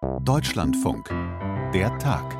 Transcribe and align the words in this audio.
Deutschlandfunk. 0.00 1.08
Der 1.74 1.98
Tag. 1.98 2.36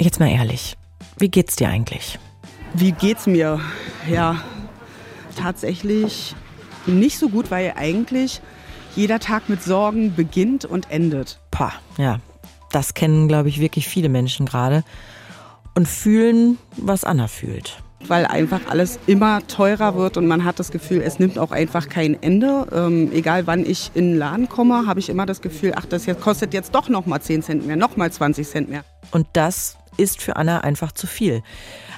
Jetzt 0.00 0.18
mal 0.18 0.30
ehrlich, 0.30 0.76
wie 1.18 1.28
geht's 1.28 1.54
dir 1.54 1.68
eigentlich? 1.68 2.18
Wie 2.74 2.90
geht's 2.90 3.26
mir? 3.26 3.60
Ja, 4.08 4.42
tatsächlich 5.36 6.34
nicht 6.86 7.18
so 7.18 7.28
gut, 7.28 7.52
weil 7.52 7.74
eigentlich 7.76 8.40
jeder 8.96 9.20
Tag 9.20 9.48
mit 9.48 9.62
Sorgen 9.62 10.14
beginnt 10.16 10.64
und 10.64 10.90
endet. 10.90 11.38
Pah, 11.52 11.74
ja. 11.98 12.18
Das 12.72 12.94
kennen, 12.94 13.28
glaube 13.28 13.48
ich, 13.48 13.60
wirklich 13.60 13.86
viele 13.86 14.08
Menschen 14.08 14.46
gerade 14.46 14.84
und 15.74 15.86
fühlen, 15.86 16.58
was 16.76 17.04
Anna 17.04 17.28
fühlt 17.28 17.80
weil 18.06 18.26
einfach 18.26 18.60
alles 18.68 18.98
immer 19.06 19.46
teurer 19.46 19.94
wird 19.94 20.16
und 20.16 20.26
man 20.26 20.44
hat 20.44 20.58
das 20.58 20.70
Gefühl, 20.70 21.02
es 21.02 21.18
nimmt 21.18 21.38
auch 21.38 21.50
einfach 21.50 21.88
kein 21.88 22.20
Ende. 22.22 22.66
Ähm, 22.72 23.10
egal 23.12 23.46
wann 23.46 23.64
ich 23.64 23.90
in 23.94 24.12
den 24.12 24.18
Laden 24.18 24.48
komme, 24.48 24.86
habe 24.86 25.00
ich 25.00 25.08
immer 25.08 25.26
das 25.26 25.40
Gefühl, 25.40 25.72
ach, 25.76 25.86
das 25.86 26.06
jetzt 26.06 26.20
kostet 26.20 26.54
jetzt 26.54 26.74
doch 26.74 26.88
noch 26.88 27.06
mal 27.06 27.20
10 27.20 27.42
Cent 27.42 27.66
mehr, 27.66 27.76
noch 27.76 27.96
mal 27.96 28.10
20 28.10 28.48
Cent 28.48 28.70
mehr. 28.70 28.84
Und 29.10 29.26
das 29.34 29.76
ist 29.96 30.22
für 30.22 30.36
Anna 30.36 30.60
einfach 30.60 30.92
zu 30.92 31.06
viel. 31.06 31.42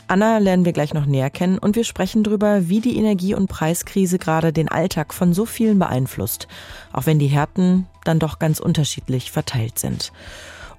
Anna 0.08 0.38
lernen 0.38 0.64
wir 0.64 0.72
gleich 0.72 0.92
noch 0.92 1.06
näher 1.06 1.30
kennen 1.30 1.58
und 1.58 1.76
wir 1.76 1.84
sprechen 1.84 2.24
darüber, 2.24 2.68
wie 2.68 2.80
die 2.80 2.96
Energie- 2.96 3.34
und 3.34 3.46
Preiskrise 3.46 4.18
gerade 4.18 4.52
den 4.52 4.68
Alltag 4.68 5.14
von 5.14 5.32
so 5.32 5.46
vielen 5.46 5.78
beeinflusst, 5.78 6.48
auch 6.92 7.06
wenn 7.06 7.18
die 7.18 7.28
Härten 7.28 7.86
dann 8.04 8.18
doch 8.18 8.38
ganz 8.38 8.58
unterschiedlich 8.60 9.30
verteilt 9.30 9.78
sind. 9.78 10.12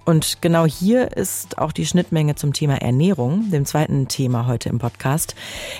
Und 0.06 0.42
genau 0.42 0.66
hier 0.66 1.16
ist 1.16 1.58
auch 1.58 1.72
die 1.72 1.86
Schnittmenge 1.86 2.36
zum 2.36 2.52
Thema 2.52 2.82
Ernährung, 2.82 3.50
dem 3.52 3.66
zweiten 3.66 4.10
Thema 4.10 4.48
heute 4.48 4.68
im 4.68 4.80
Podcast. 4.80 5.34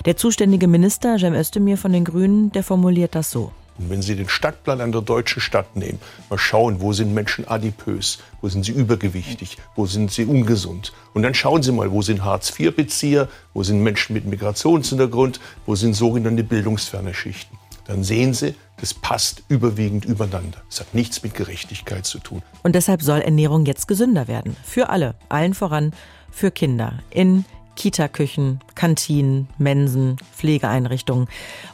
Der 0.06 0.16
zuständige 0.16 0.66
Minister 0.66 1.18
Cem 1.18 1.34
Özdemir 1.34 1.76
von 1.76 1.92
den 1.92 2.04
Grünen, 2.04 2.50
der 2.52 2.62
formuliert 2.62 3.14
das 3.14 3.30
so. 3.30 3.52
Wenn 3.76 4.02
Sie 4.02 4.14
den 4.14 4.28
Stadtplan 4.28 4.80
einer 4.80 5.02
deutschen 5.02 5.42
Stadt 5.42 5.76
nehmen, 5.76 5.98
mal 6.30 6.38
schauen, 6.38 6.80
wo 6.80 6.92
sind 6.92 7.12
Menschen 7.12 7.46
adipös, 7.48 8.20
wo 8.40 8.48
sind 8.48 8.64
sie 8.64 8.72
übergewichtig, 8.72 9.58
wo 9.74 9.84
sind 9.84 10.12
sie 10.12 10.26
ungesund. 10.26 10.92
Und 11.12 11.22
dann 11.22 11.34
schauen 11.34 11.62
Sie 11.62 11.72
mal, 11.72 11.90
wo 11.90 12.00
sind 12.00 12.24
Hartz-IV-Bezieher, 12.24 13.28
wo 13.52 13.64
sind 13.64 13.82
Menschen 13.82 14.14
mit 14.14 14.26
Migrationshintergrund, 14.26 15.40
wo 15.66 15.74
sind 15.74 15.94
sogenannte 15.94 16.44
bildungsferne 16.44 17.14
Schichten 17.14 17.58
dann 17.86 18.02
sehen 18.02 18.34
Sie, 18.34 18.54
das 18.84 18.92
passt 18.92 19.44
überwiegend 19.48 20.04
übereinander. 20.04 20.58
Es 20.68 20.78
hat 20.78 20.92
nichts 20.92 21.22
mit 21.22 21.32
Gerechtigkeit 21.32 22.04
zu 22.04 22.18
tun. 22.18 22.42
Und 22.62 22.74
deshalb 22.74 23.00
soll 23.00 23.20
Ernährung 23.20 23.64
jetzt 23.64 23.88
gesünder 23.88 24.28
werden. 24.28 24.58
Für 24.62 24.90
alle, 24.90 25.14
allen 25.30 25.54
voran 25.54 25.92
für 26.30 26.50
Kinder. 26.50 26.98
In 27.08 27.46
Kitaküchen, 27.76 28.60
Kantinen, 28.74 29.48
Mensen, 29.56 30.18
Pflegeeinrichtungen. 30.36 31.28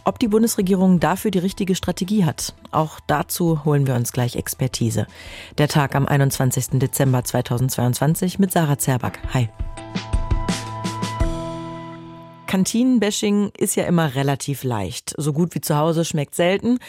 Ob 0.04 0.20
die 0.20 0.28
Bundesregierung 0.28 1.00
dafür 1.00 1.32
die 1.32 1.40
richtige 1.40 1.74
Strategie 1.74 2.24
hat, 2.24 2.54
auch 2.70 3.00
dazu 3.08 3.64
holen 3.64 3.88
wir 3.88 3.96
uns 3.96 4.12
gleich 4.12 4.36
Expertise. 4.36 5.08
Der 5.58 5.66
Tag 5.66 5.96
am 5.96 6.06
21. 6.06 6.78
Dezember 6.78 7.24
2022 7.24 8.38
mit 8.38 8.52
Sarah 8.52 8.78
Zerback. 8.78 9.18
Hi. 9.34 9.48
Kantinenbashing 12.50 13.52
ist 13.56 13.76
ja 13.76 13.84
immer 13.84 14.16
relativ 14.16 14.64
leicht. 14.64 15.14
So 15.16 15.32
gut 15.32 15.54
wie 15.54 15.60
zu 15.60 15.76
Hause 15.76 16.04
schmeckt 16.04 16.34
selten. 16.34 16.80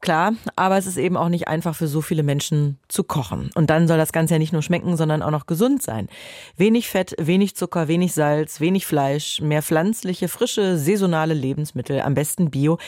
Klar, 0.00 0.32
aber 0.56 0.78
es 0.78 0.86
ist 0.86 0.96
eben 0.96 1.18
auch 1.18 1.28
nicht 1.28 1.48
einfach 1.48 1.76
für 1.76 1.86
so 1.86 2.00
viele 2.00 2.22
Menschen 2.22 2.78
zu 2.88 3.04
kochen. 3.04 3.50
Und 3.54 3.68
dann 3.68 3.86
soll 3.86 3.98
das 3.98 4.12
Ganze 4.12 4.34
ja 4.34 4.38
nicht 4.38 4.54
nur 4.54 4.62
schmecken, 4.62 4.96
sondern 4.96 5.20
auch 5.20 5.30
noch 5.30 5.44
gesund 5.44 5.82
sein. 5.82 6.08
Wenig 6.56 6.88
Fett, 6.88 7.14
wenig 7.20 7.56
Zucker, 7.56 7.88
wenig 7.88 8.14
Salz, 8.14 8.58
wenig 8.58 8.86
Fleisch, 8.86 9.42
mehr 9.42 9.62
pflanzliche, 9.62 10.28
frische, 10.28 10.78
saisonale 10.78 11.34
Lebensmittel, 11.34 12.00
am 12.00 12.14
besten 12.14 12.50
Bio. 12.50 12.78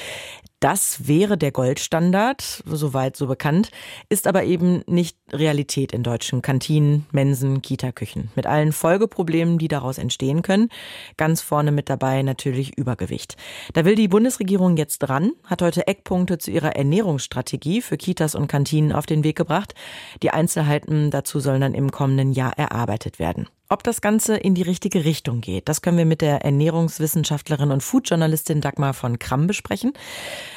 Das 0.65 1.09
wäre 1.09 1.37
der 1.37 1.53
Goldstandard, 1.53 2.63
soweit 2.65 3.19
so 3.19 3.27
bekannt, 3.27 3.71
ist 4.09 4.27
aber 4.27 4.45
eben 4.45 4.83
nicht 4.87 5.19
Realität 5.31 5.93
in 5.93 6.03
deutschen 6.03 6.41
Kantinen, 6.41 7.05
Mensen, 7.13 7.61
Kitaküchen. 7.61 8.31
Mit 8.35 8.47
allen 8.47 8.73
Folgeproblemen, 8.73 9.59
die 9.59 9.69
daraus 9.69 9.99
entstehen 9.99 10.41
können. 10.41 10.71
Ganz 11.19 11.43
vorne 11.43 11.71
mit 11.71 11.91
dabei 11.91 12.23
natürlich 12.23 12.79
Übergewicht. 12.79 13.37
Da 13.75 13.85
will 13.85 13.95
die 13.95 14.09
Bundesregierung 14.09 14.79
jetzt 14.79 15.01
dran, 15.01 15.33
hat 15.45 15.61
heute 15.61 15.87
Eckpunkte 15.87 16.39
zu 16.39 16.51
ihrer 16.51 16.75
Ernährungsstrategie 16.75 17.83
für 17.83 17.99
Kitas 17.99 18.35
und 18.35 18.49
Kantinen 18.49 18.93
auf 18.93 19.05
den 19.05 19.23
Weg 19.23 19.37
gebracht. 19.37 19.75
Die 20.23 20.31
Einzelheiten 20.31 21.11
dazu 21.11 21.41
sollen 21.41 21.61
dann 21.61 21.75
im 21.75 21.91
kommenden 21.91 22.33
Jahr 22.33 22.57
erarbeitet 22.57 23.19
werden. 23.19 23.49
Ob 23.71 23.83
das 23.83 24.03
Ganze 24.03 24.37
in 24.37 24.55
die 24.55 24.63
richtige 24.63 25.07
Richtung 25.07 25.41
geht, 25.41 25.71
das 25.71 25.81
können 25.81 25.97
wir 25.97 26.05
mit 26.05 26.21
der 26.21 26.45
Ernährungswissenschaftlerin 26.45 27.71
und 27.71 27.83
Foodjournalistin 27.83 28.61
Dagmar 28.61 28.93
von 28.93 29.19
Kramm 29.19 29.47
besprechen. 29.47 29.95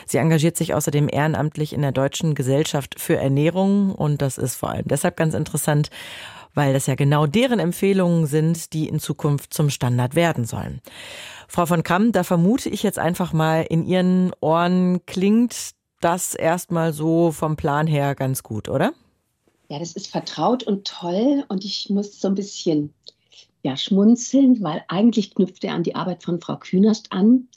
Sie 0.06 0.18
engagiert 0.18 0.58
sich 0.58 0.74
außerdem 0.74 1.08
ehrenamtlich 1.10 1.72
in 1.72 1.82
der 1.82 1.94
Deutschen 1.94 2.36
Gesellschaft 2.36 3.00
für 3.00 3.16
Ernährung 3.16 3.96
und 3.96 4.22
das 4.22 4.38
ist 4.38 4.56
vor 4.56 4.72
allem 4.72 4.88
deshalb 4.88 5.16
ganz 5.16 5.34
interessant, 5.36 5.90
weil 6.54 6.74
das 6.74 6.88
ja 6.88 6.96
genau 6.96 7.28
deren 7.28 7.60
Empfehlungen 7.60 8.26
sind, 8.26 8.74
die 8.74 8.90
in 8.90 9.00
Zukunft 9.00 9.54
zum 9.54 9.70
Standard 9.70 10.16
werden 10.16 10.44
sollen. 10.44 10.82
Frau 11.48 11.66
von 11.66 11.84
Kramm, 11.84 12.12
da 12.12 12.24
vermute 12.24 12.68
ich 12.68 12.84
jetzt 12.84 13.00
einfach 13.00 13.32
mal, 13.32 13.62
in 13.62 13.86
Ihren 13.86 14.34
Ohren 14.42 15.06
klingt 15.06 15.72
das 16.02 16.36
erstmal 16.36 16.92
so 16.92 17.32
vom 17.32 17.56
Plan 17.56 17.88
her 17.88 18.16
ganz 18.16 18.44
gut, 18.44 18.68
oder? 18.68 18.92
Ja, 19.70 19.80
das 19.80 19.94
ist 19.94 20.08
vertraut 20.08 20.64
und 20.64 20.88
toll 20.88 21.44
und 21.50 21.66
ich 21.66 21.90
muss 21.90 22.20
so 22.20 22.28
ein 22.28 22.36
bisschen 22.36 22.94
ja, 23.64 23.76
schmunzeln, 23.76 24.62
weil 24.64 24.84
eigentlich 24.88 25.36
knüpft 25.36 25.64
er 25.64 25.74
an 25.74 25.84
die 25.84 25.96
Arbeit 25.96 26.24
von 26.24 26.40
Frau 26.40 26.58
Künast 26.58 27.12
an, 27.12 27.50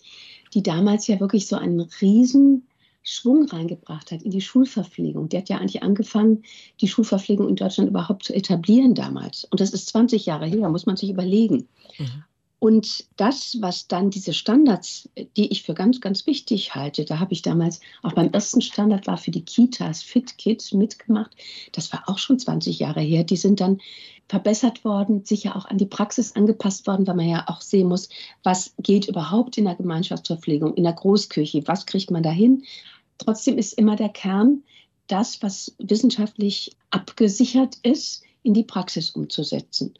die 0.54 0.62
damals 0.62 1.06
ja 1.06 1.20
wirklich 1.20 1.47
so 1.47 1.56
einen 1.56 1.81
riesen 2.00 2.66
Schwung 3.03 3.47
reingebracht 3.47 4.10
hat 4.10 4.22
in 4.22 4.31
die 4.31 4.41
Schulverpflegung. 4.41 5.28
Die 5.28 5.38
hat 5.38 5.49
ja 5.49 5.59
eigentlich 5.59 5.82
angefangen, 5.82 6.43
die 6.81 6.88
Schulverpflegung 6.88 7.49
in 7.49 7.56
Deutschland 7.56 7.88
überhaupt 7.88 8.25
zu 8.25 8.34
etablieren 8.34 8.94
damals. 8.94 9.44
Und 9.44 9.60
das 9.60 9.70
ist 9.70 9.88
20 9.88 10.26
Jahre 10.26 10.47
her, 10.47 10.69
muss 10.69 10.87
man 10.87 10.97
sich 10.97 11.10
überlegen. 11.10 11.69
Mhm. 11.99 12.25
Und 12.60 13.06
das, 13.16 13.56
was 13.60 13.88
dann 13.88 14.10
diese 14.10 14.34
Standards, 14.34 15.09
die 15.34 15.50
ich 15.50 15.62
für 15.62 15.72
ganz, 15.72 16.03
ganz 16.03 16.26
wichtig 16.26 16.75
halte, 16.75 17.06
da 17.06 17.19
habe 17.19 17.32
ich 17.32 17.41
damals 17.41 17.81
auch 18.03 18.12
beim 18.12 18.31
ersten 18.32 18.60
Standard 18.60 19.06
war 19.06 19.16
für 19.16 19.31
die 19.31 19.47
Kitas 19.47 20.03
Fit 20.03 20.37
Kids 20.37 20.72
mitgemacht. 20.72 21.34
Das 21.72 21.91
war 21.91 22.06
auch 22.06 22.19
schon 22.19 22.38
20 22.38 22.78
Jahre 22.78 23.00
her. 23.00 23.25
Die 23.25 23.38
sind 23.38 23.60
dann 23.60 23.81
verbessert 24.28 24.84
worden, 24.84 25.25
sicher 25.25 25.56
auch 25.56 25.65
an 25.65 25.78
die 25.78 25.87
Praxis 25.87 26.37
angepasst 26.37 26.87
worden, 26.87 27.06
weil 27.06 27.16
man 27.16 27.28
ja 27.31 27.44
auch 27.49 27.62
sehen 27.62 27.88
muss, 27.88 28.10
was 28.43 28.75
geht 28.78 29.09
überhaupt 29.09 29.56
in 29.56 29.65
der 29.65 29.76
Gemeinschaftsverpflegung, 29.76 30.75
in 30.75 30.84
der 30.84 30.93
Großküche, 30.93 31.66
was 31.66 31.87
kriegt 31.87 32.10
man 32.10 32.22
dahin. 32.22 32.65
Trotzdem 33.16 33.56
ist 33.56 33.72
immer 33.72 33.97
der 33.97 34.10
Kern, 34.10 34.65
das, 35.06 35.43
was 35.43 35.75
wissenschaftlich 35.78 36.76
abgesichert 36.91 37.78
ist, 37.82 38.22
in 38.43 38.53
die 38.53 38.65
Praxis 38.65 39.10
umzusetzen. 39.10 39.94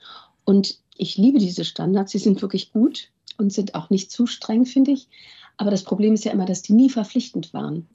Und 0.45 0.79
ich 1.01 1.17
liebe 1.17 1.39
diese 1.39 1.65
Standards, 1.65 2.13
sie 2.13 2.19
sind 2.19 2.43
wirklich 2.43 2.73
gut 2.73 3.11
und 3.39 3.53
sind 3.53 3.75
auch 3.75 3.91
nicht 3.91 4.11
zu 4.11 4.27
streng, 4.27 4.67
finde 4.67 4.93
ich. 4.93 5.09
Aber 5.57 5.71
das 5.71 5.83
Problem 5.83 6.15
ist 6.15 6.25
ja 6.25 6.33
immer, 6.33 6.47
dass 6.47 6.63
die 6.63 6.73
nie 6.73 6.89
verpflichtend 6.89 7.53
waren. 7.53 7.87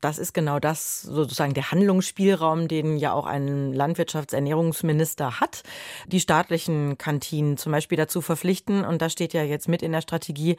Das 0.00 0.18
ist 0.18 0.34
genau 0.34 0.60
das, 0.60 1.02
sozusagen 1.02 1.52
der 1.52 1.72
Handlungsspielraum, 1.72 2.68
den 2.68 2.96
ja 2.96 3.12
auch 3.12 3.26
ein 3.26 3.72
Landwirtschaftsernährungsminister 3.72 5.40
hat. 5.40 5.64
Die 6.06 6.20
staatlichen 6.20 6.96
Kantinen 6.96 7.56
zum 7.56 7.72
Beispiel 7.72 7.98
dazu 7.98 8.20
verpflichten. 8.20 8.84
Und 8.84 9.02
da 9.02 9.10
steht 9.10 9.32
ja 9.32 9.42
jetzt 9.42 9.68
mit 9.68 9.82
in 9.82 9.90
der 9.90 10.00
Strategie, 10.00 10.56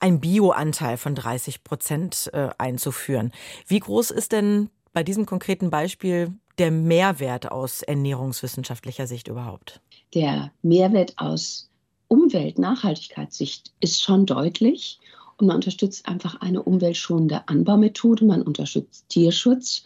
ein 0.00 0.18
Bioanteil 0.18 0.96
von 0.96 1.14
30 1.14 1.62
Prozent 1.62 2.30
äh, 2.32 2.48
einzuführen. 2.58 3.30
Wie 3.68 3.78
groß 3.78 4.10
ist 4.10 4.32
denn 4.32 4.70
bei 4.92 5.04
diesem 5.04 5.24
konkreten 5.24 5.70
Beispiel 5.70 6.32
der 6.58 6.72
Mehrwert 6.72 7.52
aus 7.52 7.82
ernährungswissenschaftlicher 7.82 9.06
Sicht 9.06 9.28
überhaupt? 9.28 9.80
Der 10.14 10.52
Mehrwert 10.62 11.18
aus 11.18 11.70
Umwelt-Nachhaltigkeitssicht 12.08 13.72
ist 13.80 14.02
schon 14.02 14.26
deutlich. 14.26 14.98
Und 15.38 15.46
man 15.46 15.56
unterstützt 15.56 16.06
einfach 16.06 16.40
eine 16.40 16.62
umweltschonende 16.62 17.48
Anbaumethode, 17.48 18.24
man 18.24 18.42
unterstützt 18.42 19.08
Tierschutz. 19.08 19.84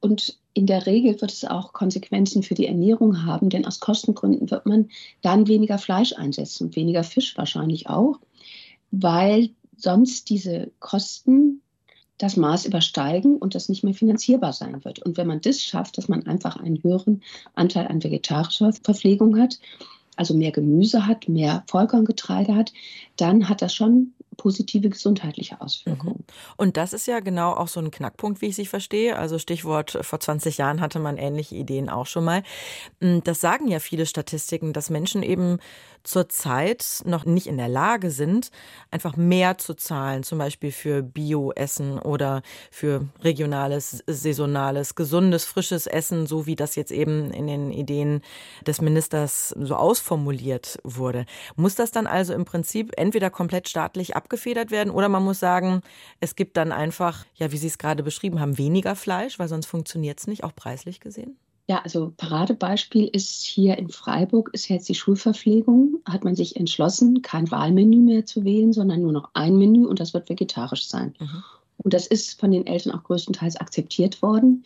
Und 0.00 0.38
in 0.54 0.66
der 0.66 0.86
Regel 0.86 1.20
wird 1.20 1.32
es 1.32 1.44
auch 1.44 1.72
Konsequenzen 1.72 2.42
für 2.42 2.54
die 2.54 2.66
Ernährung 2.66 3.24
haben, 3.24 3.50
denn 3.50 3.66
aus 3.66 3.80
Kostengründen 3.80 4.50
wird 4.50 4.66
man 4.66 4.88
dann 5.22 5.46
weniger 5.46 5.78
Fleisch 5.78 6.14
einsetzen 6.14 6.68
und 6.68 6.76
weniger 6.76 7.04
Fisch 7.04 7.36
wahrscheinlich 7.36 7.88
auch, 7.88 8.18
weil 8.90 9.50
sonst 9.76 10.28
diese 10.30 10.70
Kosten 10.80 11.62
das 12.20 12.36
Maß 12.36 12.66
übersteigen 12.66 13.36
und 13.36 13.54
das 13.54 13.70
nicht 13.70 13.82
mehr 13.82 13.94
finanzierbar 13.94 14.52
sein 14.52 14.84
wird. 14.84 14.98
Und 15.00 15.16
wenn 15.16 15.26
man 15.26 15.40
das 15.40 15.62
schafft, 15.62 15.96
dass 15.96 16.06
man 16.06 16.26
einfach 16.26 16.56
einen 16.56 16.82
höheren 16.82 17.22
Anteil 17.54 17.86
an 17.88 18.04
vegetarischer 18.04 18.72
Verpflegung 18.84 19.38
hat, 19.38 19.58
also 20.16 20.34
mehr 20.34 20.52
Gemüse 20.52 21.06
hat, 21.06 21.30
mehr 21.30 21.64
Vollkorngetreide 21.66 22.54
hat, 22.54 22.74
dann 23.16 23.48
hat 23.48 23.62
das 23.62 23.74
schon 23.74 24.12
positive 24.40 24.88
gesundheitliche 24.88 25.60
Auswirkungen. 25.60 26.24
Mhm. 26.26 26.34
Und 26.56 26.76
das 26.78 26.94
ist 26.94 27.06
ja 27.06 27.20
genau 27.20 27.52
auch 27.52 27.68
so 27.68 27.78
ein 27.78 27.90
Knackpunkt, 27.90 28.40
wie 28.40 28.46
ich 28.46 28.56
Sie 28.56 28.64
verstehe. 28.64 29.18
Also 29.18 29.38
Stichwort, 29.38 29.98
vor 30.00 30.18
20 30.18 30.56
Jahren 30.56 30.80
hatte 30.80 30.98
man 30.98 31.18
ähnliche 31.18 31.56
Ideen 31.56 31.90
auch 31.90 32.06
schon 32.06 32.24
mal. 32.24 32.42
Hm, 33.00 33.22
das 33.22 33.40
sagen 33.40 33.68
ja 33.68 33.80
viele 33.80 34.06
Statistiken, 34.06 34.72
dass 34.72 34.88
Menschen 34.88 35.22
eben 35.22 35.58
zurzeit 36.02 37.02
noch 37.04 37.26
nicht 37.26 37.46
in 37.46 37.58
der 37.58 37.68
Lage 37.68 38.10
sind, 38.10 38.50
einfach 38.90 39.16
mehr 39.16 39.58
zu 39.58 39.74
zahlen, 39.74 40.22
zum 40.22 40.38
Beispiel 40.38 40.72
für 40.72 41.02
Bio-Essen 41.02 41.98
oder 41.98 42.42
für 42.70 43.06
regionales, 43.22 44.02
saisonales, 44.06 44.94
gesundes, 44.94 45.44
frisches 45.44 45.86
Essen, 45.86 46.26
so 46.26 46.46
wie 46.46 46.56
das 46.56 46.74
jetzt 46.74 46.92
eben 46.92 47.30
in 47.32 47.46
den 47.46 47.70
Ideen 47.70 48.22
des 48.66 48.80
Ministers 48.80 49.54
so 49.60 49.76
ausformuliert 49.76 50.78
wurde. 50.84 51.26
Muss 51.56 51.74
das 51.74 51.90
dann 51.90 52.06
also 52.06 52.32
im 52.32 52.46
Prinzip 52.46 52.92
entweder 52.96 53.28
komplett 53.28 53.68
staatlich 53.68 54.16
abgefedert 54.30 54.70
werden 54.70 54.90
oder 54.90 55.08
man 55.08 55.24
muss 55.24 55.40
sagen, 55.40 55.82
es 56.20 56.36
gibt 56.36 56.56
dann 56.56 56.70
einfach, 56.70 57.26
ja, 57.34 57.50
wie 57.50 57.56
Sie 57.56 57.66
es 57.66 57.78
gerade 57.78 58.04
beschrieben 58.04 58.38
haben, 58.38 58.58
weniger 58.58 58.94
Fleisch, 58.94 59.40
weil 59.40 59.48
sonst 59.48 59.66
funktioniert 59.66 60.20
es 60.20 60.28
nicht, 60.28 60.44
auch 60.44 60.54
preislich 60.54 61.00
gesehen? 61.00 61.36
Ja, 61.68 61.82
also 61.82 62.12
Paradebeispiel 62.16 63.08
ist 63.12 63.42
hier 63.42 63.76
in 63.78 63.90
Freiburg, 63.90 64.50
ist 64.52 64.68
jetzt 64.68 64.88
die 64.88 64.94
Schulverpflegung. 64.94 66.00
Hat 66.04 66.24
man 66.24 66.34
sich 66.34 66.56
entschlossen, 66.56 67.22
kein 67.22 67.50
Wahlmenü 67.50 67.96
mehr 67.96 68.26
zu 68.26 68.44
wählen, 68.44 68.72
sondern 68.72 69.02
nur 69.02 69.12
noch 69.12 69.30
ein 69.34 69.56
Menü 69.56 69.86
und 69.86 70.00
das 70.00 70.14
wird 70.14 70.28
vegetarisch 70.28 70.86
sein. 70.86 71.14
Mhm. 71.20 71.42
Und 71.78 71.94
das 71.94 72.06
ist 72.06 72.40
von 72.40 72.50
den 72.50 72.66
Eltern 72.66 72.92
auch 72.92 73.04
größtenteils 73.04 73.56
akzeptiert 73.56 74.22
worden. 74.22 74.64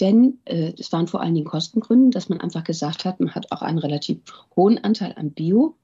Denn 0.00 0.38
äh, 0.44 0.72
es 0.78 0.92
waren 0.92 1.08
vor 1.08 1.20
allen 1.20 1.34
Dingen 1.34 1.46
Kostengründe, 1.46 2.10
dass 2.10 2.28
man 2.28 2.40
einfach 2.40 2.64
gesagt 2.64 3.04
hat, 3.04 3.18
man 3.20 3.34
hat 3.34 3.50
auch 3.50 3.62
einen 3.62 3.78
relativ 3.78 4.18
hohen 4.54 4.78
Anteil 4.78 5.14
an 5.16 5.32
Bio. 5.32 5.76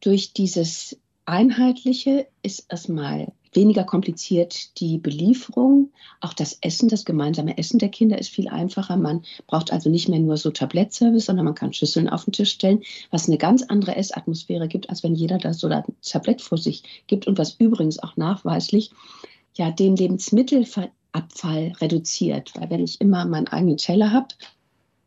Durch 0.00 0.32
dieses 0.32 0.96
Einheitliche 1.26 2.26
ist 2.42 2.66
erstmal 2.68 3.32
weniger 3.52 3.84
kompliziert 3.84 4.80
die 4.80 4.98
Belieferung. 4.98 5.92
Auch 6.20 6.32
das 6.32 6.58
Essen, 6.60 6.88
das 6.88 7.04
gemeinsame 7.04 7.58
Essen 7.58 7.78
der 7.78 7.88
Kinder 7.88 8.18
ist 8.18 8.30
viel 8.30 8.48
einfacher. 8.48 8.96
Man 8.96 9.22
braucht 9.46 9.72
also 9.72 9.90
nicht 9.90 10.08
mehr 10.08 10.20
nur 10.20 10.36
so 10.36 10.50
Tablettservice, 10.50 11.26
sondern 11.26 11.44
man 11.44 11.54
kann 11.54 11.72
Schüsseln 11.72 12.08
auf 12.08 12.24
den 12.24 12.32
Tisch 12.32 12.52
stellen, 12.52 12.82
was 13.10 13.26
eine 13.26 13.38
ganz 13.38 13.62
andere 13.62 13.96
Essatmosphäre 13.96 14.68
gibt, 14.68 14.88
als 14.88 15.02
wenn 15.02 15.14
jeder 15.14 15.38
da 15.38 15.52
so 15.52 15.66
ein 15.68 15.84
Tablett 16.02 16.42
vor 16.42 16.58
sich 16.58 16.82
gibt 17.06 17.26
und 17.26 17.38
was 17.38 17.56
übrigens 17.58 17.98
auch 17.98 18.16
nachweislich 18.16 18.90
ja 19.56 19.70
den 19.70 19.96
Lebensmittelabfall 19.96 21.72
reduziert. 21.80 22.52
Weil 22.54 22.70
wenn 22.70 22.84
ich 22.84 23.00
immer 23.00 23.24
meinen 23.24 23.48
eigenen 23.48 23.76
Teller 23.76 24.12
habe, 24.12 24.28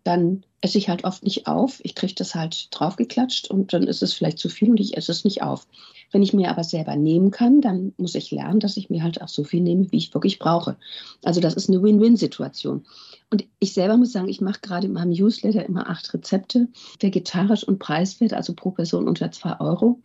dann 0.03 0.43
esse 0.61 0.77
ich 0.77 0.89
halt 0.89 1.03
oft 1.03 1.23
nicht 1.23 1.47
auf. 1.47 1.79
Ich 1.83 1.95
kriege 1.95 2.13
das 2.15 2.35
halt 2.35 2.67
draufgeklatscht 2.71 3.49
und 3.49 3.73
dann 3.73 3.83
ist 3.83 4.01
es 4.01 4.13
vielleicht 4.13 4.39
zu 4.39 4.49
viel 4.49 4.69
und 4.69 4.79
ich 4.79 4.95
esse 4.97 5.11
es 5.11 5.23
nicht 5.23 5.41
auf. 5.41 5.67
Wenn 6.11 6.21
ich 6.23 6.33
mir 6.33 6.49
aber 6.49 6.63
selber 6.63 6.95
nehmen 6.95 7.31
kann, 7.31 7.59
dann 7.59 7.93
muss 7.97 8.15
ich 8.15 8.31
lernen, 8.31 8.59
dass 8.59 8.77
ich 8.77 8.89
mir 8.89 9.03
halt 9.03 9.21
auch 9.21 9.27
so 9.27 9.43
viel 9.43 9.61
nehme, 9.61 9.91
wie 9.91 9.97
ich 9.97 10.13
wirklich 10.13 10.39
brauche. 10.39 10.77
Also 11.23 11.41
das 11.41 11.55
ist 11.55 11.69
eine 11.69 11.81
Win-Win-Situation. 11.81 12.85
Und 13.31 13.45
ich 13.59 13.73
selber 13.73 13.97
muss 13.97 14.11
sagen, 14.11 14.29
ich 14.29 14.39
mache 14.39 14.61
gerade 14.61 14.87
in 14.87 14.93
meinem 14.93 15.11
Newsletter 15.11 15.65
immer 15.65 15.89
acht 15.89 16.13
Rezepte, 16.13 16.67
vegetarisch 16.99 17.63
und 17.63 17.79
preiswert, 17.79 18.33
also 18.33 18.53
pro 18.53 18.71
Person 18.71 19.07
unter 19.07 19.31
zwei 19.31 19.59
Euro. 19.59 19.99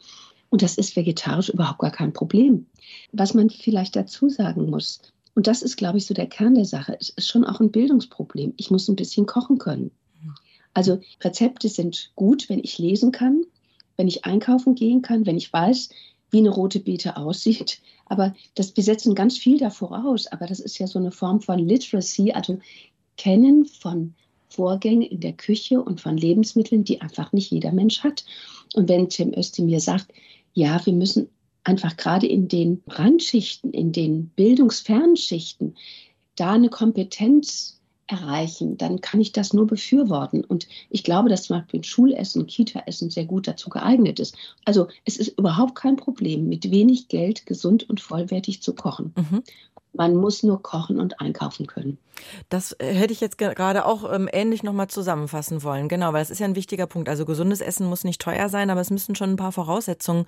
Und 0.51 0.63
das 0.63 0.79
ist 0.79 0.97
vegetarisch 0.97 1.51
überhaupt 1.51 1.81
gar 1.81 1.91
kein 1.91 2.15
Problem. 2.15 2.67
Was 3.13 3.35
man 3.35 3.51
vielleicht 3.51 3.95
dazu 3.95 4.31
sagen 4.31 4.71
muss, 4.71 5.03
und 5.39 5.47
das 5.47 5.63
ist, 5.63 5.77
glaube 5.77 5.99
ich, 5.99 6.07
so 6.07 6.15
der 6.15 6.27
Kern 6.27 6.57
der 6.57 6.65
Sache. 6.65 6.97
Es 7.01 7.11
ist 7.11 7.29
schon 7.29 7.45
auch 7.45 7.61
ein 7.61 7.71
Bildungsproblem. 7.71 8.55
Ich 8.57 8.73
muss 8.73 8.89
ein 8.89 8.97
bisschen 8.97 9.25
kochen 9.25 9.59
können. 9.59 9.93
Also 10.75 10.99
Rezepte 11.21 11.69
sind 11.69 12.11
gut, 12.17 12.49
wenn 12.49 12.59
ich 12.59 12.79
lesen 12.79 13.13
kann, 13.13 13.45
wenn 13.97 14.09
ich 14.09 14.25
einkaufen 14.25 14.75
gehen 14.75 15.01
kann, 15.01 15.27
wenn 15.27 15.37
ich 15.37 15.53
weiß, 15.53 15.91
wie 16.33 16.39
eine 16.39 16.51
rote 16.51 16.81
Beete 16.81 17.17
aussieht. 17.17 17.81
Aber 18.07 18.35
das, 18.57 18.77
wir 18.77 18.83
setzen 18.83 19.15
ganz 19.15 19.39
viel 19.39 19.59
da 19.59 19.71
voraus. 19.71 20.27
Aber 20.27 20.47
das 20.47 20.59
ist 20.59 20.77
ja 20.81 20.89
so 20.89 20.99
eine 20.99 21.13
Form 21.13 21.41
von 21.41 21.61
Literacy, 21.61 22.33
also 22.33 22.59
Kennen 23.17 23.65
von 23.65 24.15
Vorgängen 24.49 25.03
in 25.03 25.21
der 25.21 25.35
Küche 25.35 25.81
und 25.81 26.01
von 26.01 26.17
Lebensmitteln, 26.17 26.83
die 26.83 27.01
einfach 27.01 27.33
nicht 27.33 27.53
jeder 27.53 27.71
Mensch 27.71 28.03
hat. 28.03 28.25
Und 28.75 28.89
wenn 28.89 29.09
Tim 29.09 29.33
Özdemir 29.39 29.79
sagt, 29.79 30.09
ja, 30.53 30.85
wir 30.85 30.95
müssen 30.95 31.29
einfach 31.69 31.99
gerade 31.99 32.27
in 32.27 32.49
den 32.49 32.83
Randschichten, 32.89 33.73
in 33.73 33.93
den 33.93 34.29
bildungsfernen 34.31 35.17
Schichten, 35.17 35.75
da 36.35 36.53
eine 36.53 36.71
Kompetenz 36.71 37.79
erreichen, 38.07 38.79
dann 38.79 39.03
kann 39.03 39.21
ich 39.21 39.33
das 39.33 39.53
nur 39.53 39.67
befürworten. 39.67 40.43
Und 40.43 40.67
ich 40.89 41.05
glaube, 41.05 41.29
dass 41.29 41.43
zum 41.43 41.59
Beispiel 41.59 41.85
Schulessen, 41.85 42.47
Kita-Essen 42.47 43.11
sehr 43.11 43.27
gut 43.27 43.47
dazu 43.47 43.69
geeignet 43.69 44.19
ist. 44.19 44.35
Also 44.65 44.89
es 45.05 45.19
ist 45.19 45.39
überhaupt 45.39 45.75
kein 45.75 45.97
Problem, 45.97 46.49
mit 46.49 46.71
wenig 46.71 47.09
Geld 47.09 47.45
gesund 47.45 47.89
und 47.89 48.01
vollwertig 48.01 48.63
zu 48.63 48.75
kochen. 48.75 49.13
Mhm. 49.15 49.43
Man 49.93 50.15
muss 50.15 50.43
nur 50.43 50.63
kochen 50.63 51.01
und 51.01 51.21
einkaufen 51.21 51.67
können. 51.67 51.99
Das 52.49 52.73
äh, 52.79 52.93
hätte 52.93 53.13
ich 53.13 53.21
jetzt 53.21 53.39
gerade 53.39 53.87
auch 53.87 54.11
ähm, 54.13 54.29
ähnlich 54.33 54.63
nochmal 54.63 54.89
zusammenfassen 54.89 55.63
wollen. 55.63 55.89
Genau, 55.89 56.13
weil 56.13 56.23
es 56.23 56.31
ist 56.31 56.39
ja 56.39 56.47
ein 56.47 56.57
wichtiger 56.57 56.87
Punkt. 56.87 57.09
Also 57.09 57.25
gesundes 57.25 57.61
Essen 57.61 57.87
muss 57.87 58.05
nicht 58.05 58.21
teuer 58.21 58.49
sein, 58.49 58.71
aber 58.71 58.81
es 58.81 58.91
müssen 58.91 59.15
schon 59.15 59.31
ein 59.31 59.37
paar 59.37 59.53
Voraussetzungen 59.53 60.27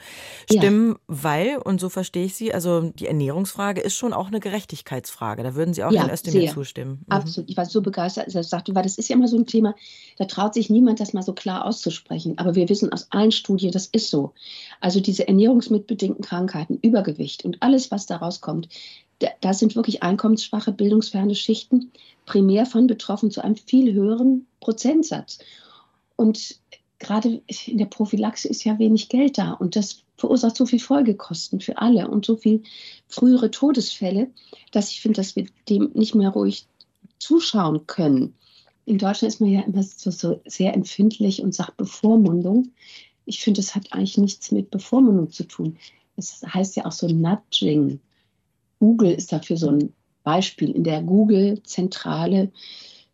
stimmen, 0.51 0.93
ja. 0.93 0.97
weil, 1.09 1.57
und 1.59 1.81
so 1.81 1.89
verstehe 1.89 2.25
ich 2.25 2.35
Sie, 2.35 2.53
also 2.53 2.81
die 2.81 3.07
Ernährungsfrage 3.07 3.81
ist 3.81 3.95
schon 3.95 4.13
auch 4.13 4.29
eine 4.29 4.41
Gerechtigkeitsfrage. 4.41 5.43
Da 5.43 5.55
würden 5.55 5.75
Sie 5.75 5.85
auch 5.85 5.93
ja, 5.93 6.03
Herrn 6.03 6.13
Özdemir 6.13 6.51
zustimmen. 6.53 7.05
Mhm. 7.07 7.13
Absolut. 7.13 7.51
Ich 7.51 7.57
war 7.57 7.67
so 7.67 7.83
begeistert, 7.83 8.27
als 8.27 8.35
er 8.35 8.45
sagte, 8.45 8.75
weil 8.75 8.83
das 8.83 8.99
ist 8.99 9.09
ja 9.09 9.17
immer 9.17 9.29
so 9.29 9.37
ein 9.37 9.47
Thema, 9.47 9.75
da 10.19 10.25
traut 10.25 10.55
sich 10.55 10.71
niemand, 10.71 11.01
das 11.01 11.13
mal 11.13 11.23
so 11.23 11.33
klar 11.33 11.65
auszusprechen. 11.65 12.39
Aber 12.39 12.55
wir 12.55 12.69
wissen 12.69 12.93
aus 12.93 13.09
allen 13.11 13.33
Studien, 13.33 13.73
das 13.73 13.87
ist 13.87 14.11
so. 14.11 14.33
Also 14.81 15.01
diese 15.01 15.27
ernährungsmitbedingten 15.29 16.25
Krankheiten, 16.25 16.79
Übergewicht 16.83 17.45
und 17.45 17.63
alles, 17.63 17.91
was 17.91 18.07
daraus 18.07 18.41
kommt, 18.41 18.69
da 19.41 19.55
sind 19.55 19.77
wirklich 19.77 20.03
einkommensschwache, 20.03 20.73
bildungsferne 20.73 21.35
Schichten 21.35 21.93
primär 22.27 22.67
von 22.67 22.87
betroffen 22.87 23.31
zu 23.31 23.43
einem 23.43 23.57
viel 23.57 23.93
höheren 23.93 24.47
Prozentsatz. 24.61 25.39
Und 26.17 26.61
gerade 26.99 27.43
in 27.67 27.79
der 27.79 27.87
Prophylaxe 27.87 28.49
ist 28.49 28.65
ja 28.65 28.79
wenig 28.79 29.09
Geld 29.09 29.39
da 29.39 29.53
und 29.53 29.75
das 29.75 30.05
verursacht 30.17 30.57
so 30.57 30.67
viel 30.67 30.79
Folgekosten 30.79 31.61
für 31.61 31.79
alle 31.79 32.09
und 32.09 32.27
so 32.27 32.37
viel 32.37 32.63
frühere 33.09 33.51
Todesfälle, 33.51 34.31
dass 34.71 34.91
ich 34.91 35.01
finde, 35.01 35.17
dass 35.17 35.35
wir 35.35 35.47
dem 35.69 35.91
nicht 35.95 36.15
mehr 36.15 36.31
ruhig 36.31 36.67
zuschauen 37.19 37.87
können. 37.87 38.35
In 38.85 38.99
Deutschland 38.99 39.33
ist 39.33 39.41
man 39.41 39.51
ja 39.51 39.63
immer 39.63 39.83
so, 39.83 40.11
so 40.11 40.41
sehr 40.47 40.75
empfindlich 40.75 41.43
und 41.43 41.55
sagt 41.55 41.77
Bevormundung. 41.77 42.73
Ich 43.25 43.41
finde, 43.41 43.61
es 43.61 43.75
hat 43.75 43.93
eigentlich 43.93 44.19
nichts 44.19 44.51
mit 44.51 44.71
Bevormundung 44.71 45.31
zu 45.31 45.45
tun. 45.45 45.79
Es 46.17 46.43
heißt 46.43 46.77
ja 46.77 46.85
auch 46.85 46.93
so 46.93 47.09
Nudging. 47.09 48.01
Google 48.81 49.13
ist 49.13 49.33
dafür 49.33 49.57
so 49.57 49.71
ein 49.71 49.93
Beispiel 50.25 50.71
in 50.71 50.85
der 50.85 51.03
Google-Zentrale 51.03 52.51